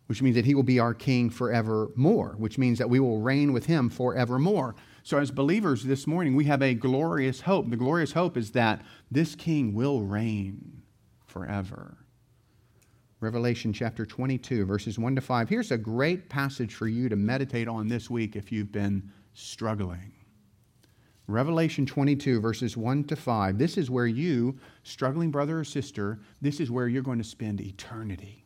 Which 0.07 0.23
means 0.23 0.37
that 0.37 0.45
he 0.45 0.55
will 0.55 0.63
be 0.63 0.79
our 0.79 0.95
king 0.95 1.31
forevermore, 1.31 2.35
which 2.37 2.59
means 2.59 2.79
that 2.79 2.91
we 2.91 3.01
will 3.01 3.21
reign 3.21 3.53
with 3.53 3.67
him 3.67 3.89
forevermore. 3.89 4.77
So, 5.03 5.19
as 5.19 5.33
believers 5.33 5.83
this 5.83 6.07
morning, 6.07 6.37
we 6.37 6.45
have 6.45 6.63
a 6.63 6.75
glorious 6.75 7.41
hope. 7.41 7.71
The 7.71 7.77
glorious 7.77 8.13
hope 8.13 8.37
is 8.37 8.53
that 8.53 8.83
this 9.11 9.35
king 9.35 9.75
will 9.75 10.03
reign 10.03 10.83
forever. 11.27 12.06
Revelation 13.21 13.73
chapter 13.73 14.05
22, 14.05 14.67
verses 14.67 14.99
1 14.99 15.15
to 15.15 15.23
5. 15.23 15.49
Here's 15.49 15.71
a 15.71 15.79
great 15.79 16.29
passage 16.29 16.75
for 16.75 16.87
you 16.87 17.09
to 17.09 17.17
meditate 17.17 17.67
on 17.67 17.89
this 17.89 18.11
week 18.11 18.37
if 18.37 18.53
you've 18.53 18.73
been 18.73 19.11
struggling. 19.33 20.13
Revelation 21.27 21.87
22, 21.87 22.41
verses 22.41 22.77
1 22.77 23.05
to 23.05 23.17
5. 23.17 23.57
This 23.57 23.79
is 23.79 23.91
where 23.91 24.07
you, 24.07 24.59
struggling 24.83 25.31
brother 25.31 25.59
or 25.59 25.65
sister, 25.65 26.21
this 26.43 26.61
is 26.61 26.71
where 26.71 26.89
you're 26.89 27.03
going 27.03 27.19
to 27.19 27.25
spend 27.25 27.61
eternity. 27.61 28.45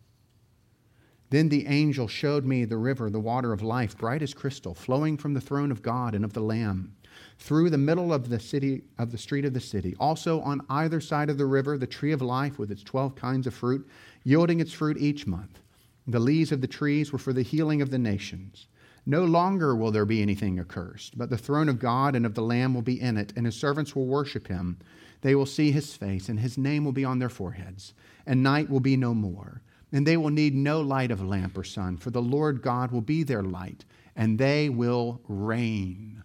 Then 1.31 1.49
the 1.49 1.67
angel 1.67 2.07
showed 2.07 2.45
me 2.45 2.65
the 2.65 2.77
river, 2.77 3.11
the 3.11 3.21
water 3.21 3.53
of 3.53 3.63
life, 3.63 3.99
bright 3.99 4.23
as 4.23 4.35
crystal, 4.35 4.75
flowing 4.75 5.17
from 5.17 5.35
the 5.35 5.41
throne 5.41 5.73
of 5.73 5.83
God 5.83 6.15
and 6.15 6.25
of 6.25 6.33
the 6.33 6.41
Lamb 6.41 6.95
through 7.39 7.71
the 7.71 7.79
middle 7.79 8.13
of 8.13 8.29
the 8.29 8.41
city 8.41 8.83
of 8.99 9.13
the 9.13 9.19
street 9.19 9.45
of 9.45 9.55
the 9.55 9.61
city. 9.61 9.95
Also 9.99 10.41
on 10.41 10.61
either 10.69 11.01
side 11.01 11.31
of 11.31 11.39
the 11.39 11.47
river, 11.47 11.79
the 11.79 11.87
tree 11.87 12.13
of 12.13 12.23
life 12.23 12.59
with 12.59 12.71
its 12.71 12.83
12 12.83 13.15
kinds 13.15 13.47
of 13.47 13.55
fruit, 13.55 13.89
yielding 14.25 14.61
its 14.61 14.73
fruit 14.73 14.99
each 14.99 15.27
month. 15.27 15.61
The 16.07 16.21
leaves 16.21 16.53
of 16.53 16.61
the 16.61 16.67
trees 16.67 17.13
were 17.13 17.19
for 17.19 17.33
the 17.33 17.43
healing 17.43 17.83
of 17.83 17.91
the 17.91 17.99
nations. 17.99 18.67
No 19.07 19.25
longer 19.25 19.75
will 19.75 19.91
there 19.91 20.05
be 20.05 20.23
anything 20.23 20.59
accursed, 20.59 21.17
but 21.17 21.31
the 21.31 21.39
throne 21.39 21.69
of 21.69 21.79
God 21.79 22.15
and 22.15 22.27
of 22.27 22.35
the 22.35 22.43
Lamb 22.43 22.75
will 22.75 22.83
be 22.83 23.01
in 23.01 23.17
it, 23.17 23.33
and 23.37 23.47
his 23.47 23.57
servants 23.57 23.97
will 23.97 24.07
worship 24.07 24.49
him. 24.49 24.79
They 25.23 25.35
will 25.35 25.47
see 25.47 25.71
his 25.71 25.97
face, 25.97 26.29
and 26.29 26.41
his 26.41 26.59
name 26.59 26.85
will 26.85 26.93
be 26.93 27.05
on 27.05 27.19
their 27.19 27.29
foreheads, 27.29 27.95
and 28.27 28.43
night 28.43 28.69
will 28.69 28.81
be 28.81 28.97
no 28.97 29.15
more. 29.15 29.63
And 29.93 30.07
they 30.07 30.17
will 30.17 30.31
need 30.31 30.55
no 30.55 30.81
light 30.81 31.11
of 31.11 31.23
lamp 31.23 31.57
or 31.57 31.65
sun, 31.65 31.97
for 31.97 32.11
the 32.11 32.23
Lord 32.23 32.63
God 32.63 32.93
will 32.93 33.01
be 33.01 33.23
their 33.23 33.43
light, 33.43 33.85
and 34.15 34.39
they 34.39 34.69
will 34.69 35.21
reign 35.27 36.20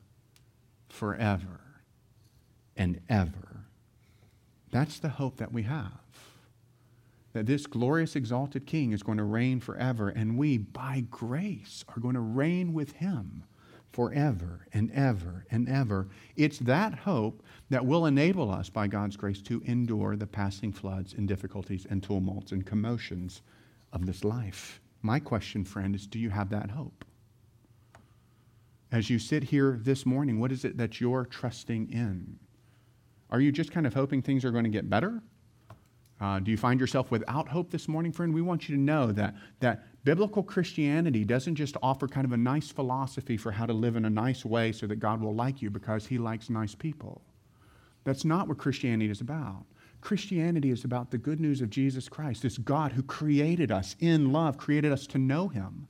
forever 0.95 1.59
and 2.75 2.99
ever. 3.09 3.65
That's 4.71 4.99
the 4.99 5.09
hope 5.09 5.37
that 5.37 5.51
we 5.51 5.63
have. 5.63 5.91
That 7.33 7.45
this 7.45 7.67
glorious, 7.67 8.15
exalted 8.15 8.65
King 8.65 8.93
is 8.93 9.03
going 9.03 9.17
to 9.17 9.23
reign 9.25 9.59
forever, 9.59 10.09
and 10.09 10.37
we, 10.37 10.57
by 10.57 11.05
grace, 11.09 11.83
are 11.89 11.99
going 11.99 12.15
to 12.15 12.21
reign 12.21 12.73
with 12.73 12.93
him 12.93 13.43
forever 13.91 14.67
and 14.73 14.91
ever 14.91 15.45
and 15.51 15.69
ever. 15.69 16.07
It's 16.35 16.59
that 16.59 16.93
hope 16.93 17.43
that 17.69 17.85
will 17.85 18.05
enable 18.05 18.51
us, 18.51 18.69
by 18.69 18.87
God's 18.87 19.17
grace, 19.17 19.41
to 19.43 19.61
endure 19.65 20.15
the 20.15 20.27
passing 20.27 20.71
floods 20.71 21.13
and 21.13 21.27
difficulties 21.27 21.85
and 21.89 22.01
tumults 22.01 22.51
and 22.51 22.65
commotions 22.65 23.41
of 23.91 24.05
this 24.05 24.23
life. 24.23 24.81
My 25.01 25.19
question, 25.19 25.65
friend, 25.65 25.93
is 25.93 26.07
do 26.07 26.19
you 26.19 26.29
have 26.29 26.49
that 26.49 26.71
hope? 26.71 27.05
As 28.95 29.09
you 29.09 29.19
sit 29.19 29.43
here 29.43 29.77
this 29.83 30.05
morning, 30.05 30.39
what 30.39 30.53
is 30.53 30.63
it 30.63 30.77
that 30.77 31.01
you're 31.01 31.25
trusting 31.25 31.91
in? 31.91 32.39
Are 33.29 33.41
you 33.41 33.51
just 33.51 33.69
kind 33.69 33.85
of 33.85 33.93
hoping 33.93 34.21
things 34.21 34.45
are 34.45 34.51
going 34.51 34.63
to 34.63 34.69
get 34.69 34.89
better? 34.89 35.21
Uh, 36.21 36.39
do 36.39 36.49
you 36.49 36.55
find 36.55 36.79
yourself 36.79 37.11
without 37.11 37.49
hope 37.49 37.71
this 37.71 37.89
morning, 37.89 38.13
friend? 38.13 38.33
We 38.33 38.41
want 38.41 38.69
you 38.69 38.75
to 38.77 38.81
know 38.81 39.11
that, 39.11 39.35
that 39.59 39.83
biblical 40.05 40.41
Christianity 40.41 41.25
doesn't 41.25 41.55
just 41.55 41.75
offer 41.83 42.07
kind 42.07 42.23
of 42.23 42.31
a 42.31 42.37
nice 42.37 42.71
philosophy 42.71 43.35
for 43.35 43.51
how 43.51 43.65
to 43.65 43.73
live 43.73 43.97
in 43.97 44.05
a 44.05 44.09
nice 44.09 44.45
way 44.45 44.71
so 44.71 44.87
that 44.87 45.01
God 45.01 45.19
will 45.19 45.35
like 45.35 45.61
you 45.61 45.69
because 45.69 46.05
he 46.05 46.17
likes 46.17 46.49
nice 46.49 46.73
people. 46.73 47.21
That's 48.05 48.23
not 48.23 48.47
what 48.47 48.59
Christianity 48.59 49.11
is 49.11 49.19
about. 49.19 49.65
Christianity 49.99 50.71
is 50.71 50.85
about 50.85 51.11
the 51.11 51.17
good 51.17 51.41
news 51.41 51.59
of 51.59 51.69
Jesus 51.69 52.07
Christ, 52.07 52.43
this 52.43 52.57
God 52.57 52.93
who 52.93 53.03
created 53.03 53.73
us 53.73 53.97
in 53.99 54.31
love, 54.31 54.57
created 54.57 54.93
us 54.93 55.05
to 55.07 55.17
know 55.17 55.49
him 55.49 55.89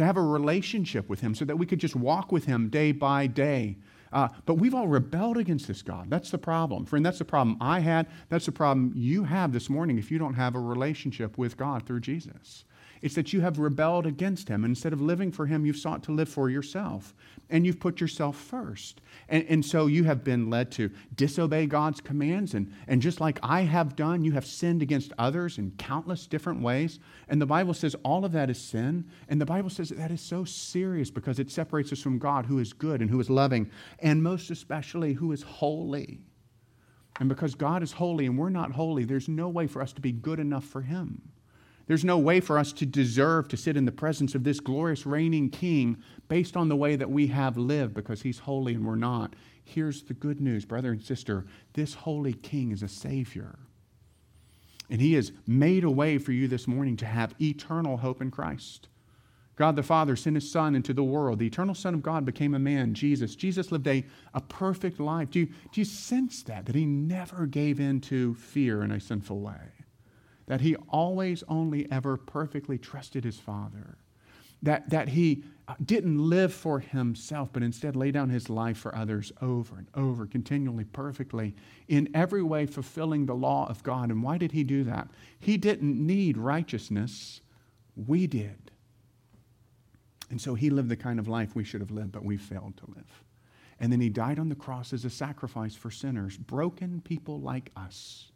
to 0.00 0.06
have 0.06 0.16
a 0.16 0.22
relationship 0.22 1.10
with 1.10 1.20
Him 1.20 1.34
so 1.34 1.44
that 1.44 1.56
we 1.56 1.66
could 1.66 1.78
just 1.78 1.94
walk 1.94 2.32
with 2.32 2.46
Him 2.46 2.70
day 2.70 2.90
by 2.90 3.26
day. 3.26 3.76
Uh, 4.12 4.28
but 4.46 4.54
we've 4.54 4.74
all 4.74 4.88
rebelled 4.88 5.36
against 5.36 5.68
this 5.68 5.82
God. 5.82 6.08
That's 6.08 6.30
the 6.30 6.38
problem. 6.38 6.86
Friend, 6.86 7.04
that's 7.04 7.18
the 7.18 7.24
problem 7.26 7.58
I 7.60 7.80
had. 7.80 8.06
That's 8.30 8.46
the 8.46 8.52
problem 8.52 8.92
you 8.96 9.24
have 9.24 9.52
this 9.52 9.68
morning 9.68 9.98
if 9.98 10.10
you 10.10 10.18
don't 10.18 10.34
have 10.34 10.54
a 10.54 10.60
relationship 10.60 11.36
with 11.36 11.56
God 11.58 11.86
through 11.86 12.00
Jesus. 12.00 12.64
It's 13.02 13.14
that 13.14 13.32
you 13.32 13.40
have 13.40 13.58
rebelled 13.58 14.06
against 14.06 14.48
him. 14.48 14.64
Instead 14.64 14.92
of 14.92 15.00
living 15.00 15.32
for 15.32 15.46
him, 15.46 15.64
you've 15.64 15.78
sought 15.78 16.02
to 16.04 16.12
live 16.12 16.28
for 16.28 16.50
yourself. 16.50 17.14
And 17.48 17.64
you've 17.64 17.80
put 17.80 18.00
yourself 18.00 18.36
first. 18.36 19.00
And, 19.28 19.44
and 19.48 19.64
so 19.64 19.86
you 19.86 20.04
have 20.04 20.22
been 20.22 20.50
led 20.50 20.70
to 20.72 20.90
disobey 21.14 21.66
God's 21.66 22.00
commands. 22.00 22.54
And, 22.54 22.72
and 22.86 23.00
just 23.00 23.20
like 23.20 23.38
I 23.42 23.62
have 23.62 23.96
done, 23.96 24.22
you 24.22 24.32
have 24.32 24.44
sinned 24.44 24.82
against 24.82 25.12
others 25.18 25.56
in 25.56 25.72
countless 25.72 26.26
different 26.26 26.60
ways. 26.60 26.98
And 27.28 27.40
the 27.40 27.46
Bible 27.46 27.72
says 27.72 27.96
all 28.04 28.24
of 28.24 28.32
that 28.32 28.50
is 28.50 28.60
sin. 28.60 29.06
And 29.28 29.40
the 29.40 29.46
Bible 29.46 29.70
says 29.70 29.88
that, 29.88 29.98
that 29.98 30.10
is 30.10 30.20
so 30.20 30.44
serious 30.44 31.10
because 31.10 31.38
it 31.38 31.50
separates 31.50 31.92
us 31.92 32.00
from 32.00 32.18
God, 32.18 32.46
who 32.46 32.58
is 32.58 32.72
good 32.72 33.00
and 33.00 33.10
who 33.10 33.20
is 33.20 33.30
loving, 33.30 33.70
and 34.00 34.22
most 34.22 34.50
especially 34.50 35.14
who 35.14 35.32
is 35.32 35.42
holy. 35.42 36.20
And 37.18 37.28
because 37.28 37.54
God 37.54 37.82
is 37.82 37.92
holy 37.92 38.26
and 38.26 38.38
we're 38.38 38.50
not 38.50 38.72
holy, 38.72 39.04
there's 39.04 39.28
no 39.28 39.48
way 39.48 39.66
for 39.66 39.82
us 39.82 39.92
to 39.94 40.00
be 40.00 40.12
good 40.12 40.38
enough 40.38 40.64
for 40.64 40.82
Him. 40.82 41.22
There's 41.90 42.04
no 42.04 42.18
way 42.18 42.38
for 42.38 42.56
us 42.56 42.72
to 42.74 42.86
deserve 42.86 43.48
to 43.48 43.56
sit 43.56 43.76
in 43.76 43.84
the 43.84 43.90
presence 43.90 44.36
of 44.36 44.44
this 44.44 44.60
glorious 44.60 45.04
reigning 45.06 45.50
king 45.50 45.96
based 46.28 46.56
on 46.56 46.68
the 46.68 46.76
way 46.76 46.94
that 46.94 47.10
we 47.10 47.26
have 47.26 47.56
lived 47.56 47.94
because 47.94 48.22
he's 48.22 48.38
holy 48.38 48.74
and 48.74 48.86
we're 48.86 48.94
not. 48.94 49.34
Here's 49.64 50.04
the 50.04 50.14
good 50.14 50.40
news, 50.40 50.64
brother 50.64 50.92
and 50.92 51.02
sister 51.02 51.46
this 51.72 51.94
holy 51.94 52.34
king 52.34 52.70
is 52.70 52.84
a 52.84 52.88
savior. 52.88 53.58
And 54.88 55.00
he 55.00 55.14
has 55.14 55.32
made 55.48 55.82
a 55.82 55.90
way 55.90 56.18
for 56.18 56.30
you 56.30 56.46
this 56.46 56.68
morning 56.68 56.96
to 56.98 57.06
have 57.06 57.34
eternal 57.40 57.96
hope 57.96 58.22
in 58.22 58.30
Christ. 58.30 58.86
God 59.56 59.74
the 59.74 59.82
Father 59.82 60.14
sent 60.14 60.36
his 60.36 60.48
Son 60.48 60.76
into 60.76 60.94
the 60.94 61.02
world. 61.02 61.40
The 61.40 61.48
eternal 61.48 61.74
Son 61.74 61.94
of 61.94 62.04
God 62.04 62.24
became 62.24 62.54
a 62.54 62.60
man, 62.60 62.94
Jesus. 62.94 63.34
Jesus 63.34 63.72
lived 63.72 63.88
a, 63.88 64.06
a 64.32 64.40
perfect 64.42 65.00
life. 65.00 65.32
Do 65.32 65.40
you, 65.40 65.46
do 65.46 65.80
you 65.80 65.84
sense 65.84 66.44
that? 66.44 66.66
That 66.66 66.76
he 66.76 66.86
never 66.86 67.46
gave 67.46 67.80
in 67.80 68.00
to 68.02 68.34
fear 68.34 68.84
in 68.84 68.92
a 68.92 69.00
sinful 69.00 69.40
way? 69.40 69.79
That 70.50 70.62
he 70.62 70.74
always 70.88 71.44
only 71.46 71.86
ever 71.92 72.16
perfectly 72.16 72.76
trusted 72.76 73.22
his 73.22 73.38
Father, 73.38 73.96
that, 74.60 74.90
that 74.90 75.10
he 75.10 75.44
uh, 75.68 75.76
didn't 75.84 76.18
live 76.18 76.52
for 76.52 76.80
himself, 76.80 77.50
but 77.52 77.62
instead 77.62 77.94
laid 77.94 78.14
down 78.14 78.28
his 78.30 78.50
life 78.50 78.76
for 78.76 78.92
others 78.96 79.30
over 79.40 79.78
and 79.78 79.86
over, 79.94 80.26
continually, 80.26 80.82
perfectly, 80.82 81.54
in 81.86 82.08
every 82.14 82.42
way 82.42 82.66
fulfilling 82.66 83.26
the 83.26 83.32
law 83.32 83.68
of 83.68 83.84
God. 83.84 84.10
And 84.10 84.24
why 84.24 84.38
did 84.38 84.50
he 84.50 84.64
do 84.64 84.82
that? 84.82 85.06
He 85.38 85.56
didn't 85.56 86.04
need 86.04 86.36
righteousness, 86.36 87.42
we 87.94 88.26
did. 88.26 88.72
And 90.30 90.40
so 90.40 90.56
he 90.56 90.68
lived 90.68 90.88
the 90.88 90.96
kind 90.96 91.20
of 91.20 91.28
life 91.28 91.54
we 91.54 91.62
should 91.62 91.80
have 91.80 91.92
lived, 91.92 92.10
but 92.10 92.24
we 92.24 92.36
failed 92.36 92.76
to 92.78 92.90
live. 92.96 93.22
And 93.78 93.92
then 93.92 94.00
he 94.00 94.08
died 94.08 94.40
on 94.40 94.48
the 94.48 94.56
cross 94.56 94.92
as 94.92 95.04
a 95.04 95.10
sacrifice 95.10 95.76
for 95.76 95.92
sinners, 95.92 96.36
broken 96.36 97.02
people 97.02 97.40
like 97.40 97.70
us. 97.76 98.29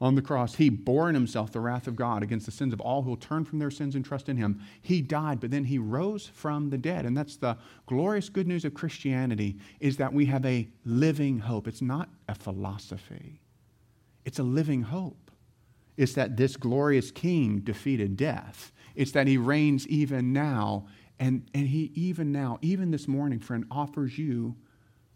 On 0.00 0.14
the 0.14 0.22
cross, 0.22 0.54
he 0.54 0.70
bore 0.70 1.10
in 1.10 1.14
himself 1.14 1.52
the 1.52 1.60
wrath 1.60 1.86
of 1.86 1.94
God 1.94 2.22
against 2.22 2.46
the 2.46 2.52
sins 2.52 2.72
of 2.72 2.80
all 2.80 3.02
who 3.02 3.10
will 3.10 3.16
turn 3.18 3.44
from 3.44 3.58
their 3.58 3.70
sins 3.70 3.94
and 3.94 4.02
trust 4.02 4.30
in 4.30 4.36
him. 4.38 4.60
He 4.80 5.02
died, 5.02 5.40
but 5.40 5.50
then 5.50 5.64
he 5.64 5.78
rose 5.78 6.26
from 6.26 6.70
the 6.70 6.78
dead. 6.78 7.04
And 7.04 7.14
that's 7.14 7.36
the 7.36 7.58
glorious 7.86 8.30
good 8.30 8.46
news 8.46 8.64
of 8.64 8.72
Christianity 8.72 9.58
is 9.78 9.98
that 9.98 10.14
we 10.14 10.24
have 10.26 10.46
a 10.46 10.68
living 10.86 11.40
hope. 11.40 11.68
It's 11.68 11.82
not 11.82 12.08
a 12.28 12.34
philosophy. 12.34 13.40
It's 14.24 14.38
a 14.38 14.42
living 14.42 14.82
hope. 14.82 15.30
It's 15.98 16.14
that 16.14 16.38
this 16.38 16.56
glorious 16.56 17.10
king 17.10 17.58
defeated 17.58 18.16
death. 18.16 18.72
It's 18.94 19.12
that 19.12 19.26
he 19.26 19.36
reigns 19.36 19.86
even 19.88 20.32
now. 20.32 20.86
And, 21.18 21.46
and 21.52 21.68
he, 21.68 21.92
even 21.94 22.32
now, 22.32 22.58
even 22.62 22.90
this 22.90 23.06
morning, 23.06 23.38
friend, 23.38 23.66
offers 23.70 24.16
you 24.16 24.56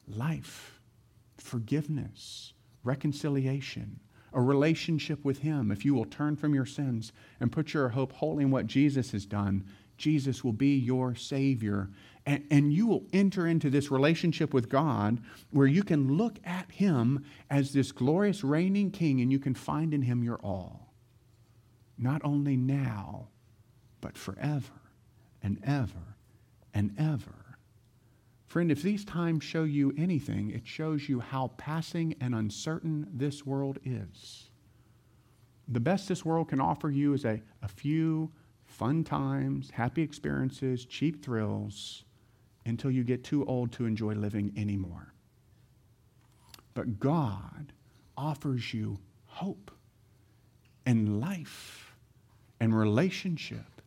life, 0.06 0.78
forgiveness, 1.38 2.52
reconciliation, 2.82 4.00
a 4.34 4.42
relationship 4.42 5.24
with 5.24 5.38
him. 5.38 5.70
If 5.70 5.84
you 5.84 5.94
will 5.94 6.04
turn 6.04 6.36
from 6.36 6.54
your 6.54 6.66
sins 6.66 7.12
and 7.40 7.52
put 7.52 7.72
your 7.72 7.88
hope 7.90 8.12
wholly 8.12 8.44
in 8.44 8.50
what 8.50 8.66
Jesus 8.66 9.12
has 9.12 9.24
done, 9.24 9.64
Jesus 9.96 10.42
will 10.42 10.52
be 10.52 10.76
your 10.76 11.14
Savior. 11.14 11.88
And, 12.26 12.44
and, 12.50 12.72
you 12.72 12.86
will 12.86 13.04
enter 13.12 13.46
into 13.46 13.68
this 13.70 13.90
relationship 13.90 14.54
with 14.54 14.68
God 14.68 15.20
where 15.50 15.66
you 15.66 15.82
can 15.82 16.16
look 16.16 16.38
at 16.44 16.70
Him 16.70 17.24
as 17.50 17.72
this 17.72 17.92
glorious 17.92 18.42
reigning 18.42 18.90
King 18.90 19.20
and 19.20 19.30
you 19.30 19.38
can 19.38 19.54
find 19.54 19.92
in 19.92 20.02
Him 20.02 20.24
your 20.24 20.40
all. 20.42 20.94
Not 21.98 22.22
only 22.24 22.56
now, 22.56 23.28
but 24.00 24.16
forever 24.16 24.72
and 25.42 25.60
ever 25.64 26.16
and 26.72 26.94
ever. 26.98 27.43
Friend, 28.54 28.70
if 28.70 28.82
these 28.82 29.04
times 29.04 29.42
show 29.42 29.64
you 29.64 29.92
anything, 29.98 30.50
it 30.50 30.64
shows 30.64 31.08
you 31.08 31.18
how 31.18 31.48
passing 31.56 32.14
and 32.20 32.36
uncertain 32.36 33.04
this 33.12 33.44
world 33.44 33.80
is. 33.84 34.48
The 35.66 35.80
best 35.80 36.06
this 36.06 36.24
world 36.24 36.50
can 36.50 36.60
offer 36.60 36.88
you 36.88 37.14
is 37.14 37.24
a, 37.24 37.42
a 37.62 37.66
few 37.66 38.30
fun 38.64 39.02
times, 39.02 39.72
happy 39.72 40.02
experiences, 40.02 40.84
cheap 40.84 41.24
thrills, 41.24 42.04
until 42.64 42.92
you 42.92 43.02
get 43.02 43.24
too 43.24 43.44
old 43.46 43.72
to 43.72 43.86
enjoy 43.86 44.14
living 44.14 44.52
anymore. 44.56 45.12
But 46.74 47.00
God 47.00 47.72
offers 48.16 48.72
you 48.72 49.00
hope 49.26 49.72
and 50.86 51.20
life 51.20 51.96
and 52.60 52.72
relationship 52.72 53.82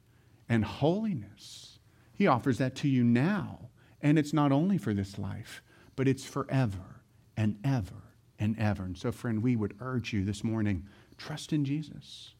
and 0.49 0.65
holiness. 0.65 1.80
He 2.12 2.27
offers 2.27 2.58
that 2.58 2.75
to 2.75 2.89
you 2.89 3.06
now. 3.06 3.69
And 4.01 4.19
it's 4.19 4.33
not 4.33 4.51
only 4.51 4.77
for 4.77 4.93
this 4.93 5.17
life, 5.17 5.62
but 5.95 6.07
it's 6.07 6.25
forever 6.25 7.01
and 7.36 7.57
ever 7.63 8.03
and 8.39 8.57
ever. 8.60 8.83
And 8.83 8.97
so, 8.97 9.12
friend, 9.12 9.41
we 9.41 9.55
would 9.55 9.75
urge 9.79 10.13
you 10.13 10.23
this 10.23 10.43
morning 10.43 10.86
trust 11.17 11.51
in 11.51 11.65
Jesus. 11.65 12.33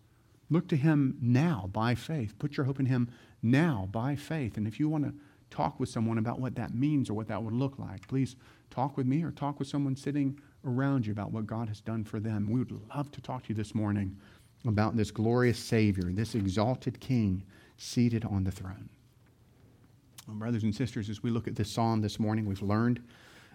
Look 0.50 0.68
to 0.70 0.78
him 0.78 1.18
now 1.20 1.70
by 1.74 1.96
faith. 1.96 2.38
Put 2.40 2.56
your 2.56 2.66
hope 2.66 2.80
in 2.80 2.86
him 2.86 3.10
now 3.42 3.90
by 3.92 4.16
faith. 4.16 4.58
And 4.58 4.68
if 4.68 4.80
you 4.80 4.88
want 4.88 5.04
to 5.06 5.14
talk 5.50 5.80
with 5.80 5.90
someone 5.90 6.18
about 6.18 6.40
what 6.40 6.56
that 6.56 6.74
means 6.74 7.10
or 7.10 7.14
what 7.14 7.28
that 7.28 7.42
would 7.42 7.54
look 7.54 7.80
like, 7.80 8.08
please 8.08 8.36
talk 8.70 8.98
with 8.98 9.08
me 9.08 9.24
or 9.24 9.32
talk 9.32 9.60
with 9.60 9.68
someone 9.68 9.96
sitting 9.96 10.40
around 10.66 11.06
you 11.06 11.12
about 11.12 11.32
what 11.32 11.48
God 11.48 11.68
has 11.68 11.82
done 11.82 12.04
for 12.04 12.20
them. 12.20 12.48
We 12.50 12.60
would 12.60 12.80
love 12.96 13.12
to 13.12 13.22
talk 13.22 13.44
to 13.44 13.50
you 13.50 13.56
this 13.56 13.76
morning 13.76 14.16
about 14.66 14.96
this 14.96 15.12
glorious 15.12 15.60
Savior, 15.60 16.12
this 16.12 16.36
exalted 16.36 17.00
King 17.00 17.44
seated 17.78 18.26
on 18.26 18.44
the 18.44 18.52
throne. 18.52 18.90
Brothers 20.30 20.64
and 20.64 20.76
sisters, 20.76 21.10
as 21.10 21.24
we 21.24 21.30
look 21.30 21.48
at 21.48 21.56
this 21.56 21.72
psalm 21.72 22.02
this 22.02 22.20
morning, 22.20 22.46
we've 22.46 22.62
learned 22.62 23.02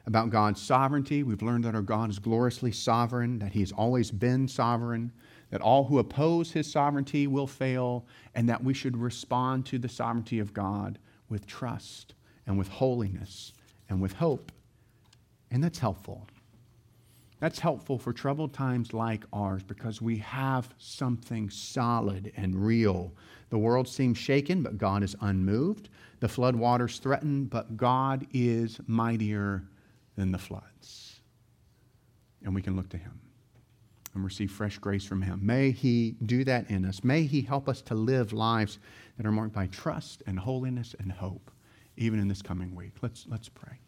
about 0.06 0.30
God's 0.30 0.60
sovereignty. 0.60 1.22
We've 1.22 1.42
learned 1.42 1.64
that 1.64 1.74
our 1.74 1.82
God 1.82 2.08
is 2.08 2.18
gloriously 2.18 2.72
sovereign, 2.72 3.38
that 3.40 3.52
He 3.52 3.60
has 3.60 3.72
always 3.72 4.10
been 4.10 4.48
sovereign, 4.48 5.12
that 5.50 5.60
all 5.60 5.84
who 5.84 5.98
oppose 5.98 6.50
His 6.50 6.70
sovereignty 6.70 7.26
will 7.26 7.46
fail, 7.46 8.06
and 8.34 8.48
that 8.48 8.64
we 8.64 8.72
should 8.72 8.96
respond 8.96 9.66
to 9.66 9.78
the 9.78 9.88
sovereignty 9.88 10.38
of 10.38 10.54
God 10.54 10.98
with 11.28 11.46
trust 11.46 12.14
and 12.46 12.58
with 12.58 12.68
holiness 12.68 13.52
and 13.90 14.00
with 14.00 14.14
hope. 14.14 14.50
And 15.50 15.62
that's 15.62 15.78
helpful. 15.78 16.26
That's 17.42 17.58
helpful 17.58 17.98
for 17.98 18.12
troubled 18.12 18.54
times 18.54 18.94
like 18.94 19.24
ours 19.32 19.64
because 19.64 20.00
we 20.00 20.18
have 20.18 20.72
something 20.78 21.50
solid 21.50 22.32
and 22.36 22.54
real. 22.54 23.12
The 23.50 23.58
world 23.58 23.88
seems 23.88 24.16
shaken, 24.16 24.62
but 24.62 24.78
God 24.78 25.02
is 25.02 25.16
unmoved. 25.20 25.88
The 26.20 26.28
flood 26.28 26.54
waters 26.54 26.98
threaten, 26.98 27.46
but 27.46 27.76
God 27.76 28.28
is 28.32 28.78
mightier 28.86 29.64
than 30.14 30.30
the 30.30 30.38
floods. 30.38 31.20
And 32.44 32.54
we 32.54 32.62
can 32.62 32.76
look 32.76 32.88
to 32.90 32.96
Him 32.96 33.20
and 34.14 34.22
receive 34.22 34.52
fresh 34.52 34.78
grace 34.78 35.04
from 35.04 35.20
Him. 35.20 35.40
May 35.42 35.72
He 35.72 36.14
do 36.24 36.44
that 36.44 36.70
in 36.70 36.84
us. 36.84 37.02
May 37.02 37.24
He 37.24 37.40
help 37.40 37.68
us 37.68 37.82
to 37.82 37.96
live 37.96 38.32
lives 38.32 38.78
that 39.16 39.26
are 39.26 39.32
marked 39.32 39.52
by 39.52 39.66
trust 39.66 40.22
and 40.28 40.38
holiness 40.38 40.94
and 41.00 41.10
hope, 41.10 41.50
even 41.96 42.20
in 42.20 42.28
this 42.28 42.40
coming 42.40 42.72
week. 42.76 42.92
Let's, 43.02 43.26
let's 43.28 43.48
pray. 43.48 43.81